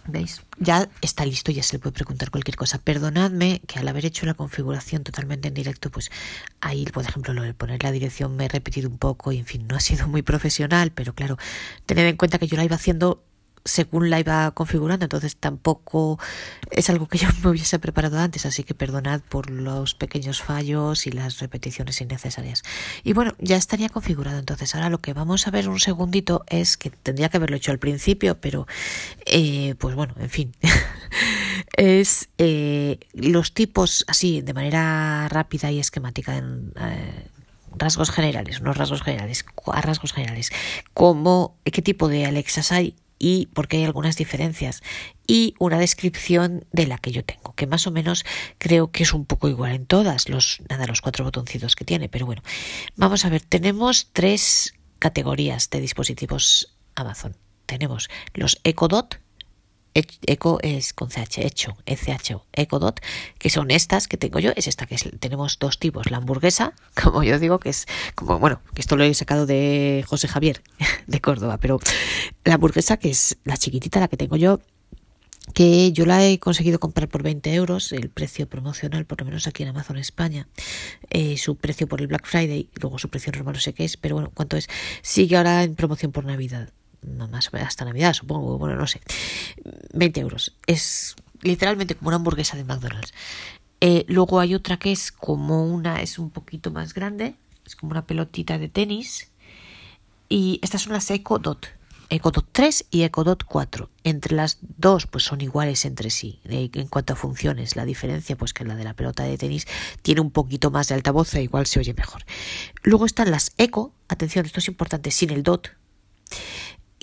[0.06, 0.42] ¿Veis?
[0.60, 2.78] Ya está listo, ya se le puede preguntar cualquier cosa.
[2.78, 6.12] Perdonadme que al haber hecho la configuración totalmente en directo, pues
[6.60, 9.46] ahí, por ejemplo, lo de poner la dirección me he repetido un poco y, en
[9.46, 11.38] fin, no ha sido muy profesional, pero claro,
[11.86, 13.24] tened en cuenta que yo la iba haciendo
[13.64, 16.20] según la iba configurando, entonces tampoco
[16.72, 21.08] es algo que yo me hubiese preparado antes, así que perdonad por los pequeños fallos
[21.08, 22.64] y las repeticiones innecesarias.
[23.04, 26.78] Y bueno, ya estaría configurado, entonces ahora lo que vamos a ver un segundito es
[26.78, 28.68] que tendría que haberlo hecho al principio, pero
[29.26, 30.56] eh, pues bueno, en fin,
[31.78, 36.74] es eh, los tipos así de manera rápida y esquemática en...
[36.80, 37.28] Eh,
[37.74, 40.52] rasgos generales, unos rasgos generales, a rasgos generales,
[40.94, 44.82] como qué tipo de Alexas hay y porque hay algunas diferencias
[45.28, 48.26] y una descripción de la que yo tengo, que más o menos
[48.58, 52.10] creo que es un poco igual en todas, los nada los cuatro botoncitos que tiene,
[52.10, 52.42] pero bueno,
[52.96, 57.38] vamos a ver, tenemos tres categorías de dispositivos Amazon.
[57.68, 59.21] Tenemos los Echo Dot,
[59.94, 63.02] Eco es con CH, hecho, ECH, Ecodot,
[63.38, 66.74] que son estas que tengo yo, es esta que es, tenemos dos tipos, la hamburguesa,
[67.02, 70.62] como yo digo, que es como, bueno, que esto lo he sacado de José Javier,
[71.08, 71.80] de Córdoba, pero
[72.46, 74.60] la hamburguesa que es la chiquitita, la que tengo yo,
[75.54, 79.48] que yo la he conseguido comprar por 20 euros, el precio promocional, por lo menos
[79.48, 80.48] aquí en Amazon España,
[81.10, 83.98] eh, su precio por el Black Friday, luego su precio normal no sé qué es,
[83.98, 84.70] pero bueno, ¿cuánto es?
[85.02, 86.70] Sigue ahora en promoción por Navidad
[87.02, 89.02] más hasta Navidad, supongo, bueno, no sé,
[89.94, 90.56] 20 euros.
[90.68, 93.14] Es literalmente como una hamburguesa de McDonald's.
[93.80, 97.92] Eh, luego hay otra que es como una, es un poquito más grande, es como
[97.92, 99.32] una pelotita de tenis.
[100.30, 101.68] Y estas son las Echo Dot.
[102.10, 103.90] Echo Dot 3 y Echo Dot 4.
[104.04, 106.40] Entre las dos, pues son iguales entre sí.
[106.44, 109.66] En cuanto a funciones, la diferencia, pues que la de la pelota de tenis
[110.02, 112.24] tiene un poquito más de altavoz e igual se oye mejor.
[112.84, 115.72] Luego están las Echo, atención, esto es importante, sin el Dot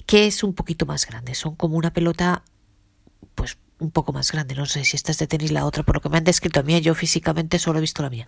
[0.09, 1.35] que es un poquito más grande.
[1.35, 2.42] Son como una pelota,
[3.35, 4.55] pues un poco más grande.
[4.55, 6.61] No sé si esta es de tenis la otra, por lo que me han descrito
[6.61, 8.27] a mí, yo físicamente solo he visto la mía.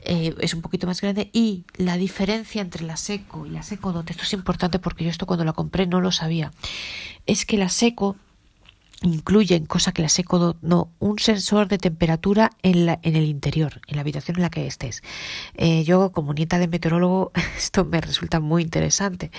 [0.00, 3.92] Eh, es un poquito más grande y la diferencia entre la seco y la seco,
[3.92, 6.52] donde esto es importante porque yo esto cuando la compré no lo sabía,
[7.24, 8.16] es que la seco
[9.02, 13.80] incluyen, cosa que la seco no, un sensor de temperatura en, la, en el interior,
[13.86, 15.02] en la habitación en la que estés.
[15.54, 19.30] Eh, yo, como nieta de meteorólogo, esto me resulta muy interesante.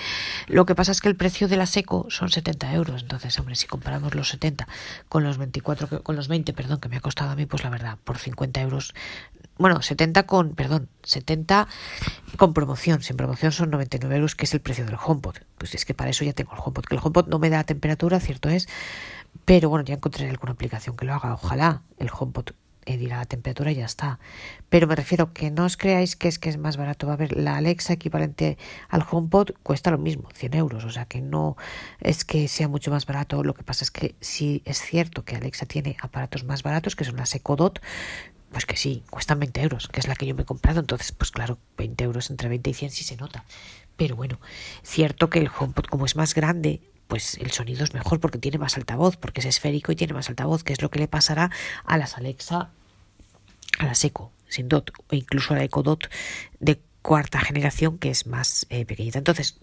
[0.46, 3.02] Lo que pasa es que el precio de la seco son 70 euros.
[3.02, 4.68] Entonces, hombre, si comparamos los 70
[5.08, 7.70] con los 24, con los 20, perdón, que me ha costado a mí, pues la
[7.70, 8.94] verdad, por 50 euros
[9.58, 11.66] bueno, 70 con, perdón, 70
[12.36, 13.02] con promoción.
[13.02, 15.38] Sin promoción son 99 euros, que es el precio del HomePod.
[15.58, 16.84] Pues es que para eso ya tengo el HomePod.
[16.84, 18.68] Que el HomePod no me da temperatura, cierto es,
[19.44, 21.34] pero bueno, ya encontraré alguna aplicación que lo haga.
[21.34, 22.50] Ojalá el HomePod
[22.96, 24.18] dirá la temperatura y ya está.
[24.68, 27.06] Pero me refiero que no os creáis que es que es más barato.
[27.06, 28.56] Va a ver, la Alexa equivalente
[28.88, 30.84] al HomePod cuesta lo mismo, 100 euros.
[30.84, 31.56] O sea que no
[32.00, 33.42] es que sea mucho más barato.
[33.44, 37.04] Lo que pasa es que sí es cierto que Alexa tiene aparatos más baratos, que
[37.04, 37.82] son las Echo Dot,
[38.50, 40.80] pues que sí, cuestan 20 euros, que es la que yo me he comprado.
[40.80, 43.44] Entonces, pues claro, 20 euros entre 20 y 100 sí se nota.
[43.96, 44.40] Pero bueno,
[44.82, 48.58] cierto que el HomePod como es más grande, pues el sonido es mejor porque tiene
[48.58, 51.50] más altavoz, porque es esférico y tiene más altavoz, que es lo que le pasará
[51.84, 52.70] a las Alexa,
[53.78, 56.08] a la Echo, sin dot, o incluso a la Echo Dot
[56.60, 59.18] de cuarta generación, que es más eh, pequeñita.
[59.18, 59.58] Entonces,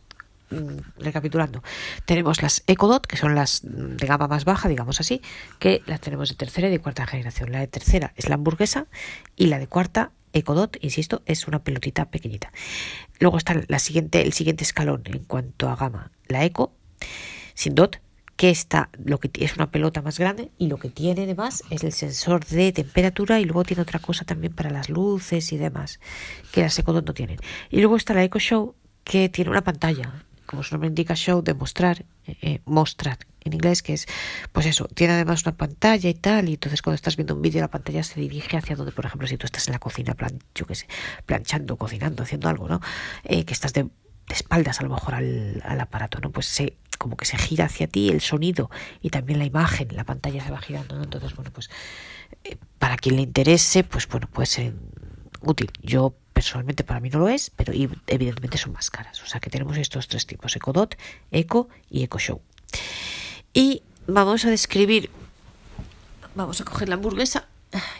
[0.49, 1.63] mm, recapitulando,
[2.05, 5.21] tenemos las Echo Dot, que son las de gama más baja, digamos así,
[5.59, 7.51] que las tenemos de tercera y de cuarta generación.
[7.51, 8.87] La de tercera es la hamburguesa
[9.35, 10.11] y la de cuarta
[10.43, 12.51] Dot, insisto, es una pelotita pequeñita.
[13.19, 16.73] Luego está la siguiente, el siguiente escalón en cuanto a gama, la Eco,
[17.55, 17.99] sin dot,
[18.35, 21.83] que está, lo que es una pelota más grande y lo que tiene además es
[21.83, 25.99] el sensor de temperatura y luego tiene otra cosa también para las luces y demás,
[26.51, 27.39] que las Dot no tienen.
[27.69, 31.41] Y luego está la Eco Show, que tiene una pantalla, como su nombre indica, show,
[31.41, 34.07] de mostrar, eh, eh, mostrar en inglés, que es,
[34.51, 37.61] pues eso, tiene además una pantalla y tal, y entonces cuando estás viendo un vídeo
[37.61, 40.39] la pantalla se dirige hacia donde, por ejemplo, si tú estás en la cocina, plan,
[40.55, 40.87] yo qué sé,
[41.25, 42.81] planchando, cocinando, haciendo algo, ¿no?
[43.23, 43.87] Eh, que estás de,
[44.29, 46.31] espaldas a lo mejor al, al aparato, ¿no?
[46.31, 48.69] Pues se como que se gira hacia ti el sonido
[49.01, 51.03] y también la imagen, la pantalla se va girando, ¿no?
[51.03, 51.69] Entonces, bueno, pues
[52.43, 54.73] eh, para quien le interese, pues bueno, puede ser
[55.41, 55.71] útil.
[55.81, 59.21] Yo personalmente para mí no lo es, pero evidentemente son más caras.
[59.23, 60.97] O sea que tenemos estos tres tipos, EcoDot,
[61.31, 62.41] Eco y EcoShow.
[63.53, 65.09] Y vamos a describir,
[66.35, 67.47] vamos a coger la hamburguesa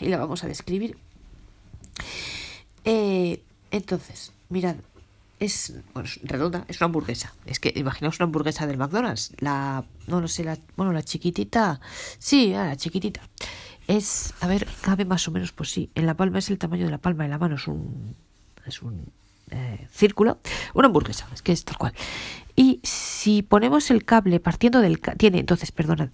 [0.00, 0.98] y la vamos a describir.
[2.84, 4.76] Eh, entonces, mirad,
[5.38, 7.34] es, bueno, redonda, es una hamburguesa.
[7.44, 9.32] Es que imaginaos una hamburguesa del McDonald's.
[9.38, 11.80] La, no lo sé, la, bueno, la chiquitita.
[12.18, 13.20] Sí, ah, la chiquitita.
[13.86, 15.90] Es, a ver, cabe más o menos, pues sí.
[15.94, 18.16] En la palma es el tamaño de la palma de la mano, es un,
[18.66, 19.12] es un
[19.50, 20.40] eh, círculo.
[20.74, 21.92] Una hamburguesa, es que es tal cual.
[22.56, 25.00] Y si ponemos el cable partiendo del...
[25.18, 26.08] Tiene, entonces, perdonad.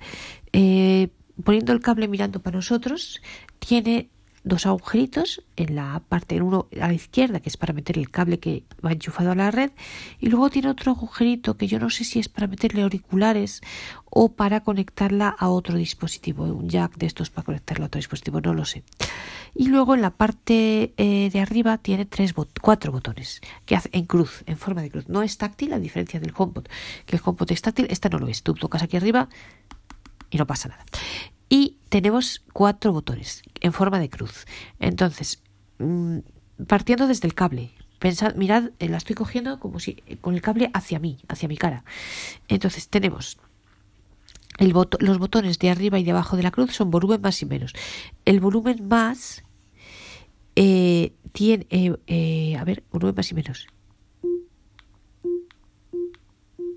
[0.53, 1.09] Eh,
[1.45, 3.23] poniendo el cable mirando para nosotros,
[3.61, 4.11] tiene
[4.45, 8.39] dos agujeritos en la parte uno a la izquierda que es para meter el cable
[8.39, 9.71] que va enchufado a la red
[10.19, 13.61] y luego tiene otro agujerito que yo no sé si es para meterle auriculares
[14.11, 18.41] o para conectarla a otro dispositivo un jack de estos para conectarla a otro dispositivo
[18.41, 18.83] no lo sé.
[19.55, 24.07] Y luego en la parte eh, de arriba tiene tres cuatro botones que hace en
[24.07, 25.09] cruz en forma de cruz.
[25.09, 26.67] No es táctil a diferencia del HomePod
[27.07, 28.43] que el HomePod es táctil esta no lo es.
[28.43, 29.29] Tú tocas aquí arriba
[30.31, 30.85] y no pasa nada
[31.53, 34.47] y tenemos cuatro botones en forma de cruz.
[34.81, 35.43] Entonces,
[35.79, 36.21] mm,
[36.67, 40.41] partiendo desde el cable, pensad, mirad, eh, la estoy cogiendo como si eh, con el
[40.41, 41.85] cable hacia mí, hacia mi cara.
[42.49, 43.37] Entonces, tenemos
[44.57, 47.45] el los botones de arriba y de abajo de la cruz son volumen más y
[47.45, 47.75] menos.
[48.25, 49.45] El volumen más
[50.57, 51.67] eh, tiene,
[52.59, 53.67] a ver, volumen más y menos.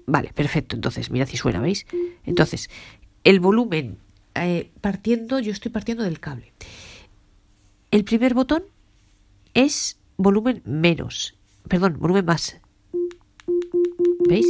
[0.06, 0.76] Vale, perfecto.
[0.76, 1.88] Entonces, mirad si suena, ¿veis?
[2.26, 2.70] Entonces,
[3.24, 4.00] el volumen
[4.36, 6.52] eh, partiendo, yo estoy partiendo del cable.
[7.92, 8.64] El primer botón
[9.54, 11.36] es volumen menos,
[11.68, 12.58] perdón, volumen más.
[14.28, 14.46] ¿Veis?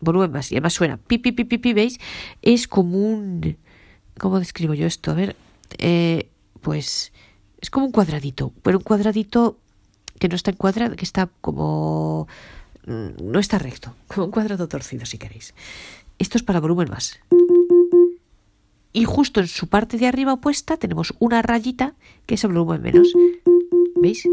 [0.00, 1.98] Volumen más, y además suena pi, pi, pi, pi, ¿veis?
[2.42, 3.56] Es como un...
[4.18, 5.12] ¿Cómo describo yo esto?
[5.12, 5.36] A ver,
[5.78, 6.28] eh,
[6.60, 7.12] pues
[7.60, 9.58] es como un cuadradito, pero un cuadradito
[10.18, 12.26] que no está encuadrado, que está como...
[12.86, 15.54] Mm, no está recto, como un cuadrado torcido si queréis.
[16.18, 17.20] Esto es para volumen más
[18.92, 21.94] y justo en su parte de arriba opuesta tenemos una rayita
[22.26, 23.12] que es el volumen menos.
[23.96, 24.26] ¿Veis?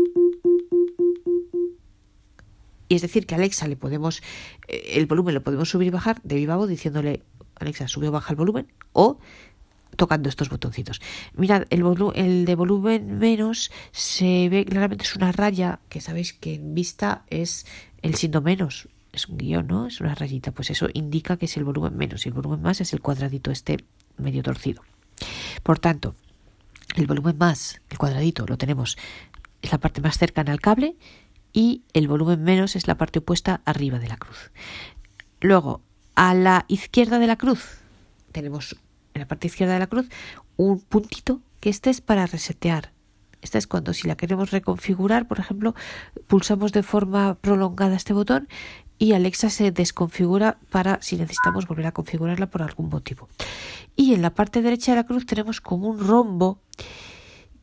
[2.89, 4.22] Y es decir que a Alexa le podemos,
[4.67, 7.22] eh, el volumen lo podemos subir y bajar de viva voz diciéndole,
[7.56, 9.19] Alexa, sube o baja el volumen, o
[9.95, 11.00] tocando estos botoncitos.
[11.36, 11.84] Mirad, el,
[12.15, 17.26] el de volumen menos se ve claramente es una raya que sabéis que en vista
[17.30, 17.67] es
[18.02, 18.89] el signo menos.
[19.12, 19.88] Es un guion, ¿no?
[19.88, 20.52] Es una rayita.
[20.52, 22.26] Pues eso indica que es el volumen menos.
[22.26, 23.84] Y el volumen más es el cuadradito este
[24.19, 24.84] medio torcido.
[25.63, 26.15] Por tanto,
[26.95, 28.97] el volumen más, el cuadradito, lo tenemos,
[29.62, 30.95] es la parte más cercana al cable
[31.53, 34.51] y el volumen menos es la parte opuesta arriba de la cruz.
[35.41, 35.82] Luego,
[36.15, 37.79] a la izquierda de la cruz,
[38.32, 38.75] tenemos
[39.13, 40.10] en la parte izquierda de la cruz
[40.58, 42.91] un puntito que este es para resetear.
[43.41, 45.75] Esta es cuando si la queremos reconfigurar, por ejemplo,
[46.27, 48.49] pulsamos de forma prolongada este botón
[49.00, 53.30] y Alexa se desconfigura para si necesitamos volver a configurarla por algún motivo.
[53.96, 56.60] Y en la parte derecha de la cruz tenemos como un rombo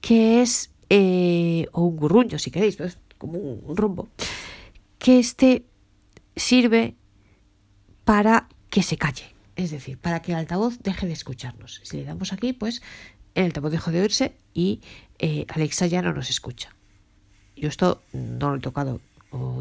[0.01, 2.79] que es, eh, o un gurruño si queréis,
[3.18, 4.09] como un rombo,
[4.99, 5.66] que este
[6.35, 6.96] sirve
[8.05, 11.81] para que se calle, es decir, para que el altavoz deje de escucharnos.
[11.85, 12.83] Si le damos aquí, pues
[13.35, 14.81] el altavoz dejó de oírse y
[15.18, 16.75] eh, Alexa ya no nos escucha.
[17.57, 19.01] Yo esto no lo he tocado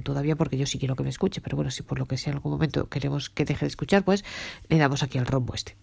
[0.04, 2.32] todavía porque yo sí quiero que me escuche, pero bueno, si por lo que sea
[2.32, 4.24] en algún momento queremos que deje de escuchar, pues
[4.70, 5.78] le damos aquí al rombo este.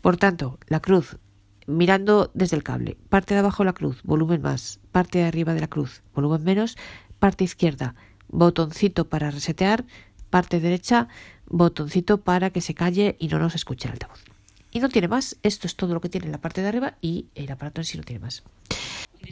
[0.00, 1.18] Por tanto, la cruz,
[1.66, 5.60] mirando desde el cable, parte de abajo la cruz, volumen más, parte de arriba de
[5.60, 6.76] la cruz, volumen menos,
[7.18, 7.94] parte izquierda,
[8.28, 9.84] botoncito para resetear,
[10.30, 11.08] parte derecha,
[11.46, 14.22] botoncito para que se calle y no nos escuche el altavoz.
[14.70, 16.98] Y no tiene más, esto es todo lo que tiene en la parte de arriba
[17.00, 18.42] y el aparato en sí no tiene más.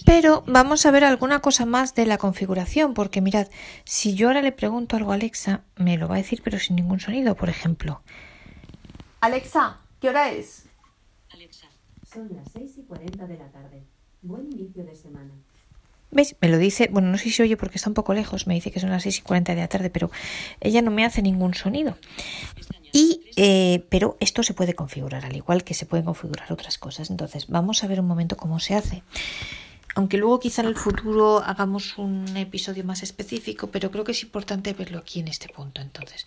[0.04, 3.48] Pero vamos a ver alguna cosa más de la configuración, porque mirad,
[3.84, 6.76] si yo ahora le pregunto algo a Alexa, me lo va a decir pero sin
[6.76, 8.02] ningún sonido, por ejemplo.
[9.20, 10.66] Alexa, ¿qué hora es?
[11.32, 11.66] Alexa.
[12.12, 13.82] Son las 6 y 40 de la tarde.
[14.22, 15.30] Buen inicio de semana.
[16.10, 16.36] ¿Veis?
[16.40, 18.54] Me lo dice, bueno, no sé si se oye porque está un poco lejos, me
[18.54, 20.10] dice que son las 6 y 40 de la tarde, pero
[20.60, 21.96] ella no me hace ningún sonido.
[22.92, 27.10] Y, eh, pero esto se puede configurar, al igual que se pueden configurar otras cosas.
[27.10, 29.02] Entonces, vamos a ver un momento cómo se hace
[29.94, 34.22] aunque luego quizá en el futuro hagamos un episodio más específico, pero creo que es
[34.22, 35.80] importante verlo aquí en este punto.
[35.80, 36.26] Entonces,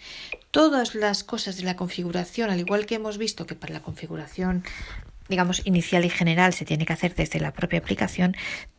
[0.51, 4.63] todas las cosas de la configuración, al igual que hemos visto que para la configuración,
[5.27, 8.35] digamos, inicial y general se tiene que hacer desde la propia aplicación,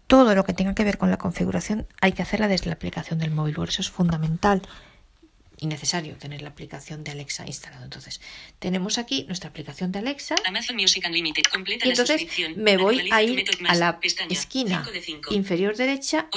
[0.07, 3.19] todo lo que tenga que ver con la configuración hay que hacerla desde la aplicación
[3.19, 3.55] del móvil.
[3.55, 4.63] Por eso es fundamental
[5.61, 7.85] innecesario tener la aplicación de Alexa instalada.
[7.85, 8.21] Entonces,
[8.59, 11.43] tenemos aquí nuestra aplicación de Alexa Amazon Music Unlimited.
[11.45, 14.33] Completa y entonces me voy a ir a la Pestaña.
[14.33, 15.35] esquina Cinco de cinco.
[15.35, 16.29] inferior derecha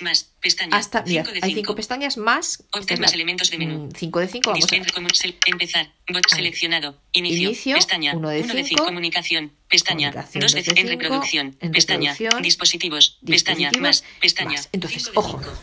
[0.00, 0.30] más.
[0.40, 0.76] Pestaña.
[0.76, 1.74] hasta, Cinco de hay cinco.
[1.74, 2.60] pestañas más.
[2.60, 3.86] esta Obten es más la- elementos de menú.
[3.86, 5.92] mm, cinco de 5, vamos a sel- empezar.
[6.08, 6.30] Bot ver.
[6.36, 7.00] seleccionado.
[7.12, 7.48] Inicio.
[7.50, 8.14] Inicio, Pestaña.
[8.16, 8.68] uno de Uno de cinco.
[8.68, 8.84] cinco.
[8.86, 9.52] Comunicación.
[9.68, 10.10] Pestaña.
[10.10, 11.56] Comunicación, Dos de dos de en reproducción.
[11.60, 12.16] En Pestaña.
[12.42, 13.18] Dispositivos.
[13.24, 13.70] Pestaña.
[13.78, 14.04] Más.
[14.20, 14.50] Pestaña.
[14.56, 14.68] más.
[14.72, 15.56] Entonces, ojo, cinco.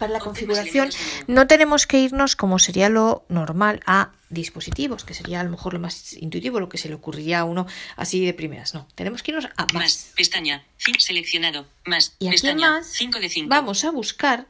[0.00, 0.88] Para la más configuración
[1.26, 5.74] no tenemos que irnos como sería lo normal a dispositivos, que sería a lo mejor
[5.74, 8.72] lo más intuitivo, lo que se le ocurriría a uno así de primeras.
[8.72, 9.74] No, tenemos que irnos a más.
[9.74, 10.12] Más.
[10.16, 10.64] Pestaña.
[10.98, 11.66] Seleccionado.
[11.84, 12.16] Más.
[12.18, 12.70] Y aquí Pestaña.
[12.70, 13.48] más 5 de 5.
[13.50, 14.46] vamos a buscar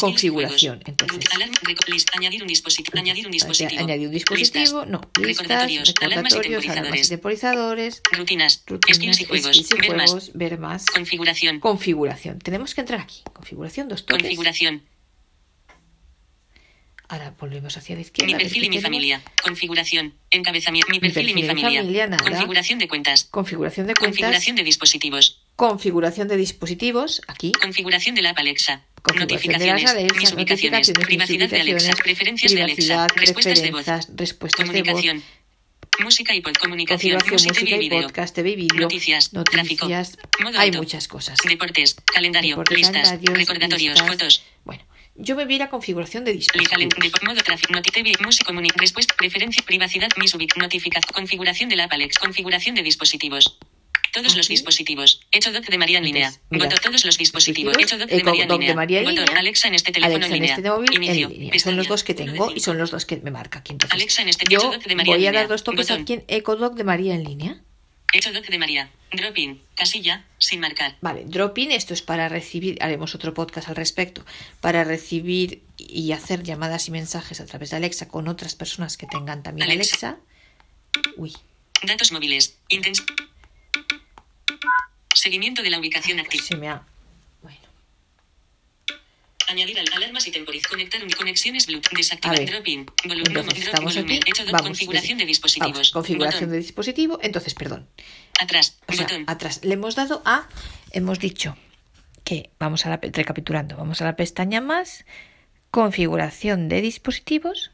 [0.00, 1.24] configuración, entonces.
[2.14, 2.98] Añadir un dispositivo.
[2.98, 3.80] Añadir un dispositivo.
[3.82, 7.08] añadir un dispositivo, no, listas, recordatorios, recordatorios, alarmas y temporizadores.
[7.08, 8.62] temporizadores, Rutinas.
[8.66, 9.56] rutinas, skills y juegos.
[9.56, 10.32] y ver más.
[10.34, 11.60] ver más, Configuración.
[11.60, 12.38] configuración.
[12.38, 14.22] Tenemos que entrar aquí, configuración, dos toques.
[14.22, 14.82] Configuración.
[17.08, 18.32] Ahora volvemos hacia la izquierda.
[18.32, 19.22] Mi perfil y mi familia.
[19.42, 20.14] Configuración.
[20.30, 20.90] Encabezamiento.
[20.90, 21.80] Mi perfil y mi perfil y familia.
[21.82, 22.24] familia, nada.
[22.24, 23.24] Configuración de cuentas.
[23.24, 25.43] Configuración de cuentas, Configuración de dispositivos.
[25.56, 28.84] Configuración de dispositivos, aquí, Configuración de la app Alexa.
[29.02, 29.90] configuración de Notificaciones.
[29.90, 30.88] Alexa, mis ubicaciones.
[30.88, 31.88] notificaciones, Privacidad de Alexa.
[31.90, 33.06] notificaciones, Preferencias de Alexa.
[33.16, 33.86] Respuestas de voz.
[34.16, 35.22] respuestas de voz, Comunicación.
[36.00, 36.54] Música y pod.
[36.60, 37.14] Comunicación.
[37.30, 38.02] Música, música y video.
[38.02, 39.30] podcast, TV y vídeo, Noticias.
[39.30, 39.86] Tráfico.
[40.40, 40.78] Modo hay alto.
[40.78, 41.38] muchas cosas.
[41.46, 41.94] Deportes.
[42.12, 42.56] Calendario.
[42.56, 43.10] Deportes, listas.
[43.22, 43.94] recordatorios.
[43.94, 44.08] listas.
[44.10, 44.42] Fotos.
[44.64, 44.82] Bueno,
[45.14, 46.94] yo me la configuración de dispositivos.
[47.22, 47.74] modo tráfico,
[48.24, 52.82] música, comuni- respuesta, preferencia, privacidad, mis ubic, notificación, configuración de la app Alex, configuración de
[52.82, 53.56] dispositivos.
[54.14, 55.20] Todos los dispositivos.
[55.32, 56.32] Hecho doc de María en línea.
[56.48, 57.76] Voto todos los dispositivos.
[57.76, 58.74] Hecho doc de Eco María en Doc línea.
[58.76, 59.24] María en línea.
[59.36, 60.54] Alexa en este teléfono en línea.
[60.54, 61.26] este Inicio.
[61.26, 61.58] en línea.
[61.58, 63.76] Son los dos que tengo y son los dos que me marca aquí.
[63.90, 66.12] Alexa en este yo Echo Doc de María voy en a dar dos toques aquí
[66.12, 67.60] en EcoDoc de María en línea.
[68.12, 68.88] Hecho doc de María.
[69.10, 69.60] Drop in.
[69.74, 70.24] Casilla.
[70.38, 70.96] Sin marcar.
[71.00, 74.24] Vale, drop-in, esto es para recibir, haremos otro podcast al respecto,
[74.60, 79.06] para recibir y hacer llamadas y mensajes a través de Alexa con otras personas que
[79.06, 80.10] tengan también Alexa.
[80.10, 81.12] Alexa.
[81.16, 81.34] Uy,
[81.82, 82.56] Datos móviles.
[82.68, 83.02] Intens.
[85.14, 86.44] Seguimiento de la ubicación activa.
[86.44, 86.82] se me ha...
[87.42, 87.58] Bueno,
[89.48, 90.66] Añadir al- alarmas y temporiz.
[90.66, 91.92] Conectar un conexiones Bluetooth.
[91.96, 92.86] Desactivar drop-in.
[93.04, 93.26] Volumen.
[93.36, 94.16] entonces estamos volumen.
[94.22, 95.90] aquí, Hecho vamos, configuración de vamos, dispositivos.
[95.90, 96.50] configuración Botón.
[96.52, 97.86] de dispositivo, entonces, perdón,
[98.40, 98.78] Atrás.
[98.88, 99.24] o sea, botón.
[99.26, 100.48] atrás, le hemos dado a,
[100.92, 101.56] hemos dicho
[102.24, 105.04] que, vamos a la, recapitulando, vamos a la pestaña más,
[105.70, 107.70] configuración de dispositivos,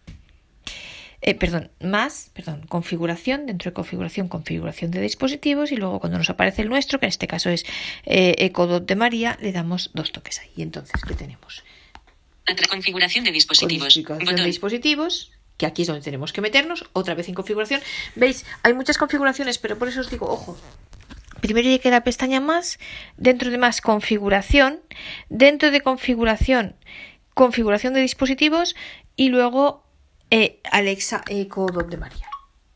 [1.22, 6.30] eh, perdón, más, perdón, configuración, dentro de configuración, configuración de dispositivos y luego cuando nos
[6.30, 7.64] aparece el nuestro, que en este caso es
[8.04, 10.50] eh, Ecodot de María, le damos dos toques ahí.
[10.56, 11.62] Y entonces, ¿qué tenemos?
[12.46, 13.94] Atra- configuración de dispositivos.
[13.94, 17.80] Configuración de dispositivos, que aquí es donde tenemos que meternos, otra vez en configuración.
[18.16, 18.46] ¿Veis?
[18.62, 20.58] Hay muchas configuraciones, pero por eso os digo, ojo.
[21.42, 22.78] Primero llegué a la pestaña más,
[23.16, 24.80] dentro de más configuración,
[25.28, 26.76] dentro de configuración,
[27.34, 28.74] configuración de dispositivos
[29.16, 29.86] y luego
[30.30, 32.26] eh, Alexa Dot de María.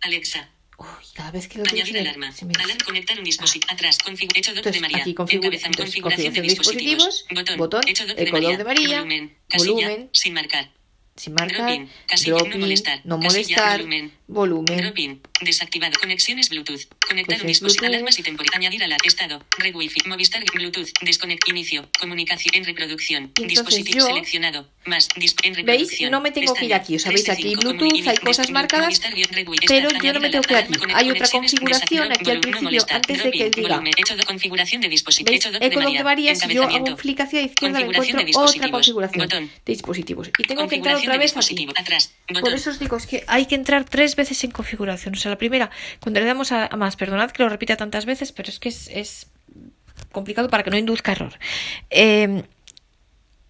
[0.03, 0.51] Alexa.
[0.77, 2.33] Uy, cada vez que lo Añadir me- alarma.
[2.33, 2.85] se me- Alarma.
[2.85, 3.73] Conectar un dispositivo.
[3.73, 3.99] Atrás.
[4.07, 4.99] Hecho Entonces, de María.
[4.99, 7.25] aquí configura- entonces, configuración de dispositivos.
[7.31, 7.57] Botón.
[7.59, 8.57] botón, Hecho de Eco María.
[8.59, 9.39] de María, Volumen.
[9.49, 9.73] Casilla.
[9.73, 10.11] volumen.
[10.13, 10.71] Sin marcar.
[11.17, 11.89] Sin marcar, Drop-in.
[12.07, 12.37] Casilla.
[12.37, 13.01] drop No molestar.
[13.05, 13.33] no Casilla.
[13.57, 14.13] molestar, Volumen.
[14.27, 15.21] volumen, Drop-in.
[15.43, 15.93] Desactivado.
[16.01, 16.83] Conexiones Bluetooth.
[17.07, 17.81] Conectar dispositivo.
[17.83, 17.85] Bluetooth.
[17.95, 18.51] Alarmas y temporal.
[18.55, 19.45] Añadir a la estado.
[19.59, 20.09] Red Wi-Fi.
[20.09, 20.43] Movistar.
[20.55, 20.89] Bluetooth.
[21.03, 21.47] Desconect.
[21.49, 21.89] Inicio.
[22.01, 22.55] Comunicación.
[22.55, 23.33] En reproducción.
[23.35, 24.69] Dispositivo yo- seleccionado.
[24.87, 25.09] Más.
[25.17, 25.67] Dis en ¿Veis?
[25.67, 26.11] reproducción.
[26.11, 26.97] No me tengo que ir aquí.
[26.97, 27.61] Os sabéis 3 de aquí 5.
[27.63, 30.75] Bluetooth, hay cosas marcadas, pero yo no me tengo que ir aquí.
[30.95, 33.83] Hay otra configuración aquí al principio, antes de que diga.
[33.99, 35.31] hecho de configuración de dispositivo.
[35.31, 35.41] ¿Veis?
[35.45, 37.81] Hecho doc de Eco Doc de María, si yo hago un clic hacia la izquierda,
[37.81, 38.71] encuentro otra dispositivos.
[38.73, 40.29] configuración de dispositivos.
[40.39, 41.69] Y tengo que entrar Configuración otra vez aquí.
[41.77, 42.15] Atrás.
[42.41, 45.15] Por eso os digo, es que hay que entrar tres veces en configuración.
[45.15, 48.07] O sea, la primera, cuando le damos a, a más, perdonad que lo repita tantas
[48.07, 49.27] veces, pero es que es, es
[50.13, 51.39] complicado para que no induzca error.
[51.91, 52.45] Eh,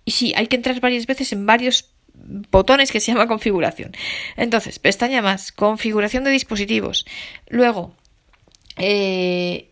[0.04, 3.92] y sí, hay que entrar varias veces en varios botones que se llama configuración.
[4.36, 7.06] Entonces, pestaña más, configuración de dispositivos.
[7.48, 7.94] Luego,
[8.76, 9.70] eh,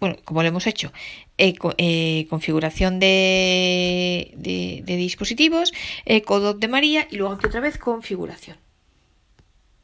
[0.00, 0.92] bueno, como lo hemos hecho,
[1.38, 5.72] eh, eh, configuración de, de, de dispositivos,
[6.04, 8.56] Ecodoc de María y luego aquí otra vez configuración.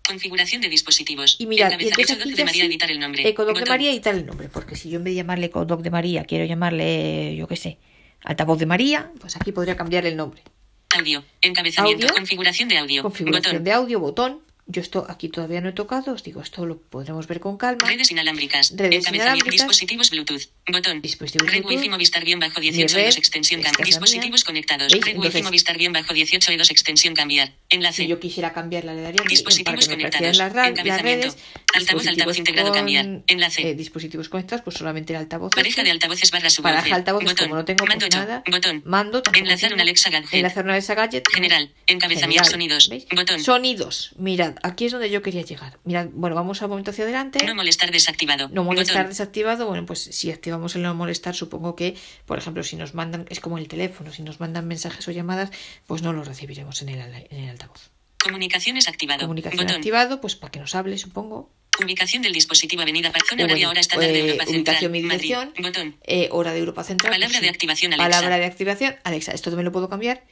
[0.07, 1.37] Configuración de dispositivos.
[1.39, 3.27] Y mirad, y aquí de María, editar el nombre.
[3.27, 3.73] Ecodoc de Botón.
[3.73, 6.45] María tal el nombre, porque si yo en vez de llamarle Ecodoc de María quiero
[6.45, 7.79] llamarle, yo qué sé,
[8.23, 10.43] altavoz de María, pues aquí podría cambiar el nombre.
[10.95, 11.25] Audio.
[11.41, 12.05] Encabezamiento.
[12.05, 12.15] Audio.
[12.15, 13.03] Configuración de audio.
[13.03, 13.65] Configuración Botón.
[13.65, 14.44] de audio, botón.
[14.67, 17.87] Yo esto aquí todavía no he tocado, os digo, esto lo podremos ver con calma.
[17.87, 18.73] Redes inalámbricas.
[18.75, 19.53] Redes inalámbricas.
[19.53, 20.45] Dispositivos Bluetooth.
[20.73, 21.03] Botón.
[21.03, 21.77] Dispositivos Red Bluetooth.
[21.81, 23.85] Wi-Fi Movistar guion bajo Mi 18 red, E2 extensión cambiar.
[23.87, 24.91] Dispositivos conectados.
[24.91, 25.05] ¿Veis?
[25.05, 27.53] Red Wi-Fi Entonces- Movistar guion bajo 18 E2 extensión cambiar.
[27.69, 28.03] Enlace.
[28.05, 30.37] Si yo quisiera cambiarla, le daría Dispositivos me conectados.
[30.39, 31.27] las, Encabezamiento.
[31.29, 31.37] redes.
[31.75, 33.07] Altavoz, altavoz integrado, con, cambiar.
[33.27, 33.69] Enlace.
[33.69, 35.51] eh, dispositivos conectados, pues solamente el altavoz.
[35.51, 35.85] Pareja este.
[35.85, 36.79] de altavoces barra subwoofer.
[36.79, 37.45] Pareja altavoces, Botón.
[37.49, 38.19] como no tengo pues Mando yo.
[38.19, 38.43] nada.
[38.51, 38.83] Botón.
[38.87, 39.75] Mando Enlazar tengo.
[39.75, 40.33] un Alexa Gadget.
[40.33, 41.25] Enlazar una Alexa Gadget.
[41.35, 41.71] General.
[41.87, 42.45] Encabezamiento.
[42.45, 42.51] General.
[42.51, 42.89] Sonidos.
[42.89, 43.07] ¿Veis?
[43.15, 43.41] Botón.
[43.43, 44.13] Sonidos.
[44.17, 45.79] Mirad, aquí es donde yo quería llegar.
[45.85, 47.45] Mirad, bueno, vamos a un momento hacia adelante.
[47.45, 48.49] No molestar desactivado.
[48.49, 49.11] No molestar Botón.
[49.11, 53.27] desactivado, bueno, pues si activamos el no molestar, supongo que, por ejemplo, si nos mandan,
[53.31, 55.51] es como el teléfono, si nos mandan mensajes o llamadas,
[55.87, 57.91] pues no los recibiremos en el, en el altavoz.
[58.23, 59.21] Comunicaciones activado.
[59.21, 59.77] Comunicación Botón.
[59.77, 61.51] activado, pues para que nos hable, supongo.
[61.83, 63.13] Ubicación del dispositivo Avenida.
[63.29, 64.77] Zona Eh, horaria bueno, hora estándar de eh, Europa Central.
[64.91, 65.07] ubicación,
[65.53, 65.63] Madrid.
[65.63, 65.97] Botón.
[66.05, 67.13] Eh, hora de Europa Central.
[67.13, 68.11] Palabra pues de activación, Alexa.
[68.11, 69.33] Palabra de activación, Alexa.
[69.33, 70.23] Esto también lo puedo cambiar.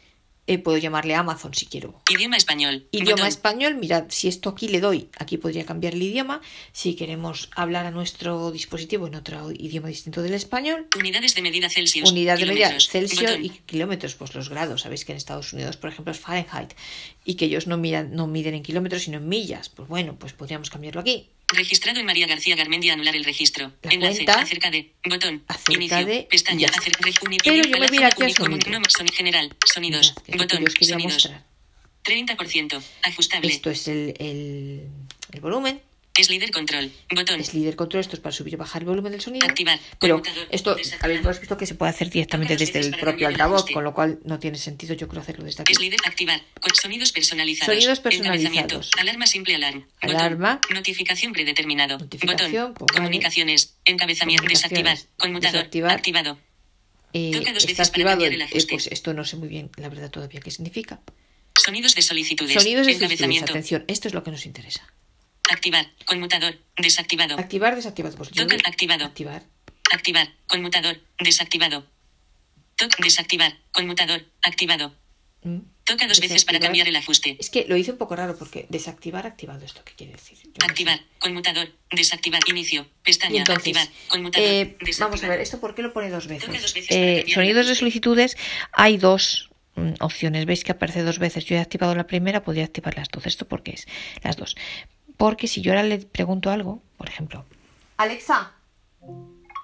[0.49, 2.03] Eh, puedo llamarle a Amazon si quiero.
[2.11, 2.87] Idioma español.
[2.91, 3.27] Idioma Botón.
[3.29, 6.41] español, mirad, si esto aquí le doy, aquí podría cambiar el idioma.
[6.73, 11.71] Si queremos hablar a nuestro dispositivo en otro idioma distinto del español, Unidades de medida
[11.71, 12.11] Celsius.
[12.11, 12.75] unidad de medida.
[12.81, 13.45] Celsius Botón.
[13.45, 14.83] y kilómetros, pues los grados.
[14.83, 16.73] Sabéis que en Estados Unidos, por ejemplo, es Fahrenheit
[17.25, 19.69] y que ellos no, miran, no miden en kilómetros, sino en millas.
[19.69, 21.29] Pues bueno, pues podríamos cambiarlo aquí.
[21.53, 23.73] Registrado en María García Garmendia anular el registro.
[23.83, 24.25] La Enlace.
[24.25, 24.41] cuenta.
[24.41, 24.93] Acerca de.
[25.09, 25.45] Botón.
[25.49, 26.07] Acerca Inicio.
[26.07, 26.61] de- Pestaña.
[26.61, 26.79] ya está.
[26.81, 28.71] Acer, reg- uni- Pero yo aquí a sonido.
[28.71, 28.81] no,
[29.13, 29.57] general.
[29.73, 30.15] Sonidos.
[30.27, 30.65] Que Botón.
[30.81, 31.13] Sonidos.
[31.15, 31.47] mostrar.
[32.05, 32.83] 30%.
[33.03, 33.49] Ajustable.
[33.49, 34.89] Esto es el, el,
[35.33, 35.81] el volumen.
[36.19, 36.93] Es líder control.
[37.15, 37.41] Botón.
[37.41, 39.47] Es líder control, esto es para subir y bajar el volumen del sonido.
[39.47, 39.79] Activar.
[39.99, 43.83] Pero esto habéis visto que se puede hacer directamente desde el para propio altavoz, con
[43.83, 45.73] lo cual no tiene sentido yo creo hacerlo desde aquí.
[45.73, 46.43] Es líder activar.
[46.61, 47.75] Con sonidos personalizados.
[47.75, 48.91] Sonidos personalizados.
[48.99, 49.87] Alarma simple alarm.
[50.03, 50.17] Botón.
[50.17, 50.61] Alarma.
[50.73, 51.99] Notificación predeterminado.
[51.99, 52.75] Notificación, Botón.
[52.75, 52.99] pues vale.
[52.99, 53.77] Comunicaciones.
[53.87, 54.47] Encabezamiento.
[54.47, 54.97] Desactivar.
[54.97, 55.19] Comunicaciones.
[55.19, 55.53] Conmutador.
[55.61, 55.91] Desactivar.
[55.93, 56.39] Activado.
[57.15, 58.73] Eh, Toca dos está veces para activado, cambiar el eh, ajuste.
[58.75, 61.01] pues esto no sé muy bien, la verdad, todavía qué significa.
[61.63, 62.55] Sonidos de solicitudes.
[62.55, 64.93] Sonidos de solicitudes, atención, esto es lo que nos interesa.
[65.53, 65.87] Activar.
[66.07, 66.59] Conmutador.
[66.77, 67.39] Desactivado.
[67.39, 68.17] Activar, desactivado.
[68.17, 69.05] Pues Toca activado.
[69.05, 69.43] Activar.
[69.93, 70.29] Activar.
[70.49, 70.99] Conmutador.
[71.19, 71.87] Desactivado.
[72.77, 72.97] Toc.
[72.99, 73.53] Desactivar.
[73.73, 74.25] Conmutador.
[74.43, 74.95] Activado.
[75.43, 75.59] Mm.
[75.85, 77.37] Toca dos veces para cambiar el ajuste.
[77.41, 80.39] Es que lo hice un poco raro porque desactivar, activado, ¿esto qué quiere decir?
[80.39, 80.71] Yo no sé.
[80.71, 81.01] Activar.
[81.19, 81.69] Conmutador.
[81.91, 82.41] Desactivar.
[82.47, 82.87] Inicio.
[83.03, 83.39] Pestaña.
[83.39, 83.89] entonces, Activar.
[84.09, 84.49] Conmutador.
[84.49, 86.49] eh, vamos a ver, ¿esto por qué lo pone dos veces?
[86.49, 88.37] Dos Eh, sonidos de solicitudes,
[88.73, 90.47] hay dos mm, opciones.
[90.47, 91.45] ¿Veis que aparece dos veces?
[91.47, 93.27] Yo he activado la primera, podría activar las dos.
[93.27, 93.89] ¿Esto por qué es?
[94.23, 94.55] Las dos.
[95.17, 97.45] Porque si yo ahora le pregunto algo, por ejemplo,
[97.97, 98.53] Alexa,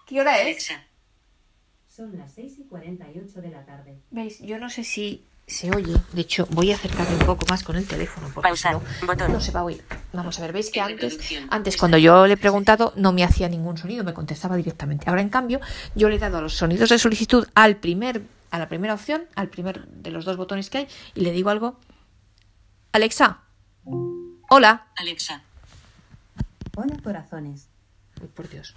[0.07, 0.43] ¿qué hora es?
[0.47, 0.85] Alexa.
[1.89, 3.99] Son las 6 y 48 de la tarde.
[4.11, 4.39] ¿Veis?
[4.41, 5.97] Yo no sé si se oye.
[6.13, 8.75] De hecho, voy a acercarme un poco más con el teléfono porque Pausar.
[8.75, 9.33] no, Botón.
[9.33, 9.83] no se va a oír.
[10.13, 11.19] Vamos a ver, ¿veis que antes,
[11.51, 15.09] antes cuando yo le he preguntado no me hacía ningún sonido, me contestaba directamente.
[15.09, 15.59] Ahora, en cambio,
[15.97, 19.25] yo le he dado a los sonidos de solicitud al primer, a la primera opción,
[19.35, 21.81] al primer de los dos botones que hay, y le digo algo.
[22.93, 23.41] Alexa,
[24.49, 24.87] hola.
[24.97, 25.43] Alexa.
[26.77, 27.69] Hola, corazones.
[28.35, 28.75] Por Dios.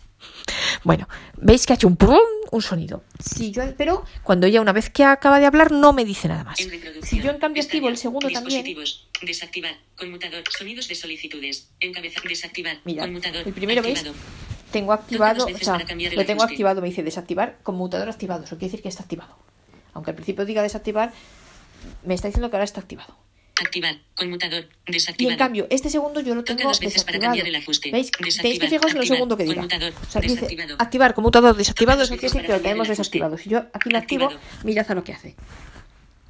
[0.84, 1.08] Bueno,
[1.38, 2.20] veis que ha hecho un prum,
[2.52, 3.04] un sonido.
[3.20, 6.44] Si yo, pero cuando ella una vez que acaba de hablar no me dice nada
[6.44, 6.58] más.
[6.58, 8.64] Si yo en cambio activo el segundo también.
[9.22, 9.76] Desactivar.
[9.98, 10.44] Conmutador.
[10.56, 11.70] Sonidos de solicitudes.
[11.80, 12.24] Encabezar.
[12.24, 12.78] Desactivar.
[12.86, 13.48] Mira, Conmutador.
[13.48, 14.20] el primero veis, Activado.
[14.72, 16.44] tengo activado, o sea, lo tengo ajuste.
[16.44, 19.38] activado, me dice desactivar, conmutador activado, eso quiere decir que está activado.
[19.94, 21.12] Aunque al principio diga desactivar,
[22.06, 23.16] me está diciendo que ahora está activado.
[23.62, 23.96] Activar.
[24.16, 24.68] Conmutador.
[24.88, 25.32] Y Desactivado.
[25.34, 27.38] en cambio, este segundo yo lo Toca tengo dos veces para desactivado.
[27.38, 27.92] cambiar el ajuste.
[27.92, 28.12] ¿Veis?
[28.12, 29.56] Desactivar, Tenéis que fijaros en lo activar, segundo que diga.
[29.56, 30.76] conmutador, O sea, dice desactivado.
[30.80, 33.38] activar, conmutador desactivado, eso quiere decir que lo tenemos desactivado.
[33.38, 34.30] Si yo aquí lo activo,
[34.64, 35.36] mirad a lo que hace.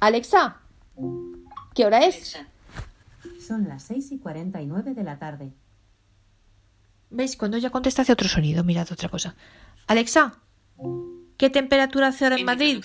[0.00, 0.60] Alexa,
[1.74, 2.14] ¿qué hora es?
[2.36, 2.46] Alexa.
[3.46, 5.50] Son las 6 y 49 de la tarde.
[7.10, 7.36] ¿Veis?
[7.36, 9.34] Cuando ella contesta hace otro sonido, mirad otra cosa.
[9.86, 10.38] Alexa,
[11.36, 12.80] ¿qué temperatura hace ahora en En Madrid?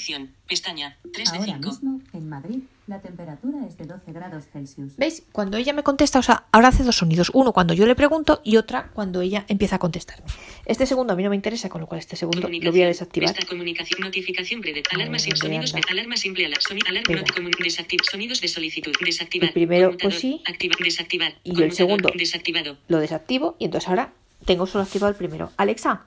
[0.47, 0.97] Pestaña.
[1.13, 1.69] 3 de Ahora 5.
[1.69, 4.95] mismo, en Madrid, la temperatura es de 12 grados Celsius.
[4.95, 5.23] ¿Veis?
[5.33, 7.31] Cuando ella me contesta, o sea, ahora hace dos sonidos.
[7.33, 10.25] Uno cuando yo le pregunto y otra cuando ella empieza a contestarme.
[10.65, 12.87] Este segundo a mí no me interesa, con lo cual este segundo lo voy a
[12.87, 13.29] desactivar.
[13.29, 13.99] Esta comunicación.
[13.99, 14.83] Notificación breve.
[14.93, 15.75] Alarma sin ¿dónde sonidos.
[15.75, 15.87] anda?
[15.91, 16.45] Alarma simple.
[16.45, 17.23] Alarma.
[17.35, 18.93] Comun- desactiv- Sonidos de solicitud.
[19.03, 19.49] Desactivar.
[19.49, 20.41] El primero, pues sí.
[20.47, 21.33] Activa, desactivar.
[21.43, 21.73] Y el Conmutador.
[21.75, 22.09] segundo.
[22.15, 22.77] Desactivado.
[22.87, 24.13] Lo desactivo y entonces ahora
[24.45, 25.51] tengo solo activado el primero.
[25.57, 26.05] Alexa,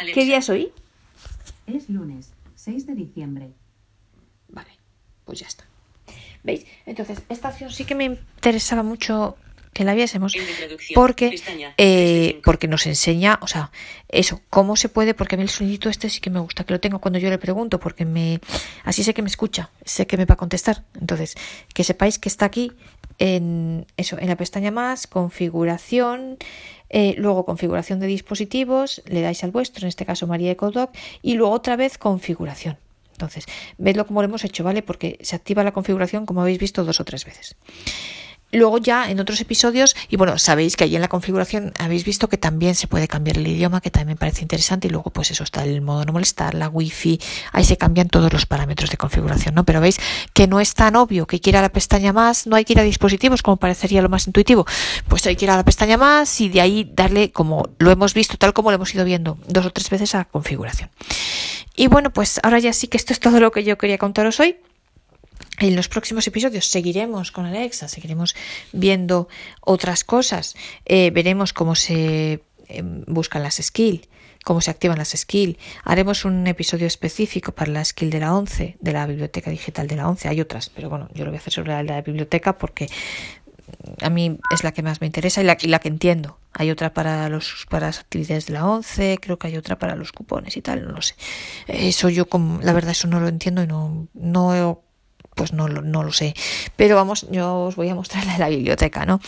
[0.00, 0.20] Alexa.
[0.20, 0.72] ¿qué día es hoy?
[1.66, 3.50] Es lunes, 6 de diciembre.
[4.48, 4.70] Vale,
[5.24, 5.64] pues ya está.
[6.42, 6.64] ¿Veis?
[6.86, 9.36] Entonces, esta opción sí que me interesaba mucho
[9.72, 10.34] que la viésemos
[10.94, 12.40] porque, eh, 3 de 5.
[12.44, 13.70] porque nos enseña, o sea,
[14.08, 16.72] eso, cómo se puede, porque a mí el sonidito este sí que me gusta, que
[16.72, 18.40] lo tengo cuando yo le pregunto, porque me
[18.84, 20.84] así sé que me escucha, sé que me va a contestar.
[20.98, 21.36] Entonces,
[21.72, 22.72] que sepáis que está aquí
[23.20, 26.38] en eso, en la pestaña más, configuración,
[26.88, 30.90] eh, luego configuración de dispositivos, le dais al vuestro, en este caso María EcoDoc,
[31.22, 32.78] y luego otra vez configuración.
[33.12, 33.44] Entonces,
[33.76, 34.82] vedlo como lo hemos hecho, ¿vale?
[34.82, 37.56] Porque se activa la configuración, como habéis visto, dos o tres veces.
[38.52, 42.28] Luego ya en otros episodios, y bueno, sabéis que ahí en la configuración habéis visto
[42.28, 45.44] que también se puede cambiar el idioma, que también parece interesante, y luego pues eso
[45.44, 47.20] está el modo no molestar, la wifi,
[47.52, 49.64] ahí se cambian todos los parámetros de configuración, ¿no?
[49.64, 49.98] Pero veis
[50.32, 52.64] que no es tan obvio que hay que ir a la pestaña más, no hay
[52.64, 54.66] que ir a dispositivos como parecería lo más intuitivo,
[55.08, 58.14] pues hay que ir a la pestaña más y de ahí darle como lo hemos
[58.14, 60.90] visto, tal como lo hemos ido viendo dos o tres veces a configuración.
[61.76, 64.40] Y bueno, pues ahora ya sí que esto es todo lo que yo quería contaros
[64.40, 64.56] hoy.
[65.60, 68.34] En los próximos episodios seguiremos con Alexa, seguiremos
[68.72, 69.28] viendo
[69.60, 70.56] otras cosas,
[70.86, 74.08] eh, veremos cómo se eh, buscan las skills,
[74.42, 75.58] cómo se activan las skills.
[75.84, 79.96] Haremos un episodio específico para la skill de la 11, de la biblioteca digital de
[79.96, 80.28] la 11.
[80.28, 82.88] Hay otras, pero bueno, yo lo voy a hacer sobre la, biblioteca porque
[84.00, 86.38] a mí es la que más me interesa y la, y la que entiendo.
[86.54, 89.94] Hay otra para los para las actividades de la 11, creo que hay otra para
[89.94, 91.16] los cupones y tal, no lo sé.
[91.68, 94.82] Eso yo como la verdad eso no lo entiendo y no no
[95.40, 96.34] pues no, no lo sé.
[96.76, 99.22] Pero vamos, yo os voy a mostrar la de la biblioteca, ¿no?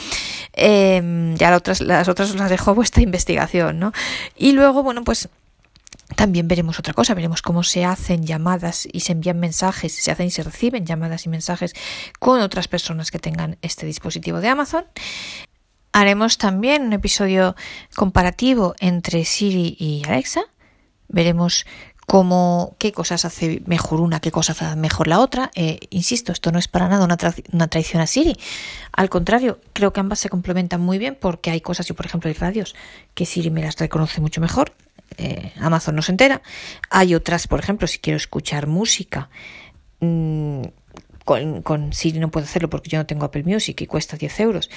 [0.52, 3.94] Eh, ya las otras, las otras las dejo a vuestra investigación, ¿no?
[4.36, 5.30] Y luego, bueno, pues
[6.14, 10.26] también veremos otra cosa, veremos cómo se hacen llamadas y se envían mensajes, se hacen
[10.26, 11.72] y se reciben llamadas y mensajes
[12.18, 14.84] con otras personas que tengan este dispositivo de Amazon.
[15.92, 17.56] Haremos también un episodio
[17.94, 20.42] comparativo entre Siri y Alexa.
[21.08, 21.64] Veremos
[22.06, 25.50] cómo, qué cosas hace mejor una, qué cosas hace mejor la otra.
[25.54, 28.36] Eh, insisto, esto no es para nada una, tra una, traición a Siri.
[28.92, 32.28] Al contrario, creo que ambas se complementan muy bien porque hay cosas, yo por ejemplo
[32.28, 32.74] hay radios
[33.14, 34.72] que Siri me las reconoce mucho mejor.
[35.18, 36.42] Eh, Amazon no se entera.
[36.90, 39.28] Hay otras, por ejemplo, si quiero escuchar música.
[40.00, 40.62] Mmm,
[41.24, 44.40] con, con, Siri no puedo hacerlo porque yo no tengo Apple Music y cuesta 10
[44.40, 44.70] euros.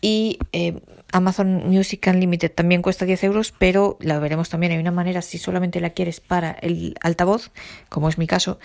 [0.00, 0.80] Y eh,
[1.12, 4.72] Amazon Music Unlimited también cuesta 10 euros, pero la veremos también.
[4.72, 7.50] Hay una manera, si solamente la quieres para el altavoz,
[7.88, 8.58] como es mi caso,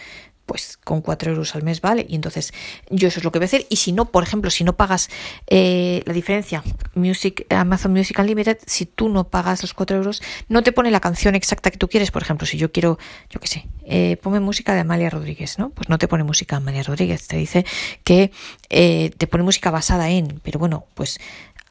[0.45, 2.05] pues con 4 euros al mes vale.
[2.07, 2.53] Y entonces
[2.89, 3.65] yo eso es lo que voy a hacer.
[3.69, 5.09] Y si no, por ejemplo, si no pagas
[5.47, 10.63] eh, la diferencia, Music, Amazon Music Unlimited, si tú no pagas los 4 euros, no
[10.63, 12.11] te pone la canción exacta que tú quieres.
[12.11, 15.71] Por ejemplo, si yo quiero, yo qué sé, eh, ponme música de Amalia Rodríguez, ¿no?
[15.71, 17.65] Pues no te pone música de Amalia Rodríguez, te dice
[18.03, 18.31] que
[18.69, 21.19] eh, te pone música basada en, pero bueno, pues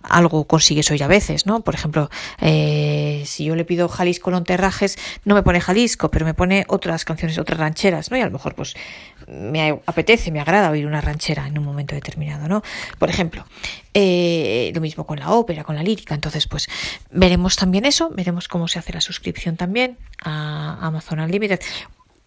[0.08, 1.60] algo consigues hoy a veces, ¿no?
[1.62, 6.34] Por ejemplo, eh, si yo le pido Jalisco Lonterrajes, no me pone Jalisco, pero me
[6.34, 8.16] pone otras canciones, otras rancheras, ¿no?
[8.16, 8.74] Y a lo mejor, pues,
[9.26, 12.62] me apetece, me agrada oír una ranchera en un momento determinado, ¿no?
[12.98, 13.46] Por ejemplo,
[13.94, 16.14] eh, lo mismo con la ópera, con la lírica.
[16.14, 16.68] Entonces, pues,
[17.10, 21.60] veremos también eso, veremos cómo se hace la suscripción también a Amazon Unlimited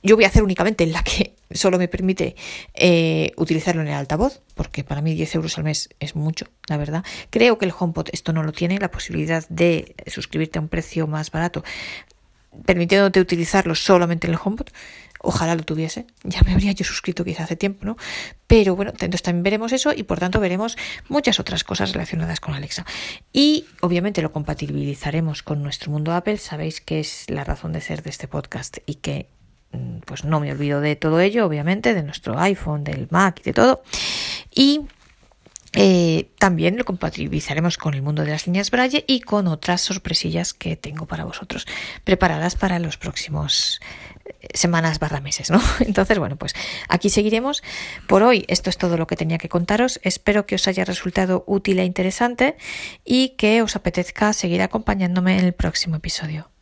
[0.08, 2.36] yo voy a hacer únicamente la que solo me permite
[2.74, 6.78] eh, utilizarlo en el altavoz, porque para mí 10 euros al mes es mucho, la
[6.78, 7.04] verdad.
[7.30, 11.08] Creo que el HomePod esto no lo tiene, la posibilidad de suscribirte a un precio
[11.08, 11.64] más barato,
[12.66, 14.68] permitiéndote utilizarlo solamente en el HomePod.
[15.20, 17.98] Ojalá lo tuviese, ya me habría yo suscrito quizá hace tiempo, ¿no?
[18.46, 20.78] Pero bueno, entonces también veremos eso y por tanto veremos
[21.10, 22.86] muchas otras cosas relacionadas con Alexa.
[23.34, 28.04] Y obviamente lo compatibilizaremos con nuestro mundo Apple, sabéis que es la razón de ser
[28.04, 29.28] de este podcast y que
[30.06, 33.54] pues no me olvido de todo ello, obviamente, de nuestro iPhone, del Mac y de
[33.54, 33.84] todo.
[34.54, 34.82] Y
[35.74, 40.54] eh, también lo compatibilizaremos con el mundo de las líneas Braille y con otras sorpresillas
[40.54, 41.68] que tengo para vosotros
[42.04, 43.80] preparadas para los próximos
[44.26, 45.62] eh, semanas barra meses, ¿no?
[45.82, 46.56] Entonces, bueno, pues
[46.90, 47.62] aquí seguiremos.
[48.08, 50.00] Por hoy esto es todo lo que tenía que contaros.
[50.04, 52.58] Espero que os haya resultado útil e interesante
[53.06, 56.57] y que os apetezca seguir acompañándome en el próximo episodio.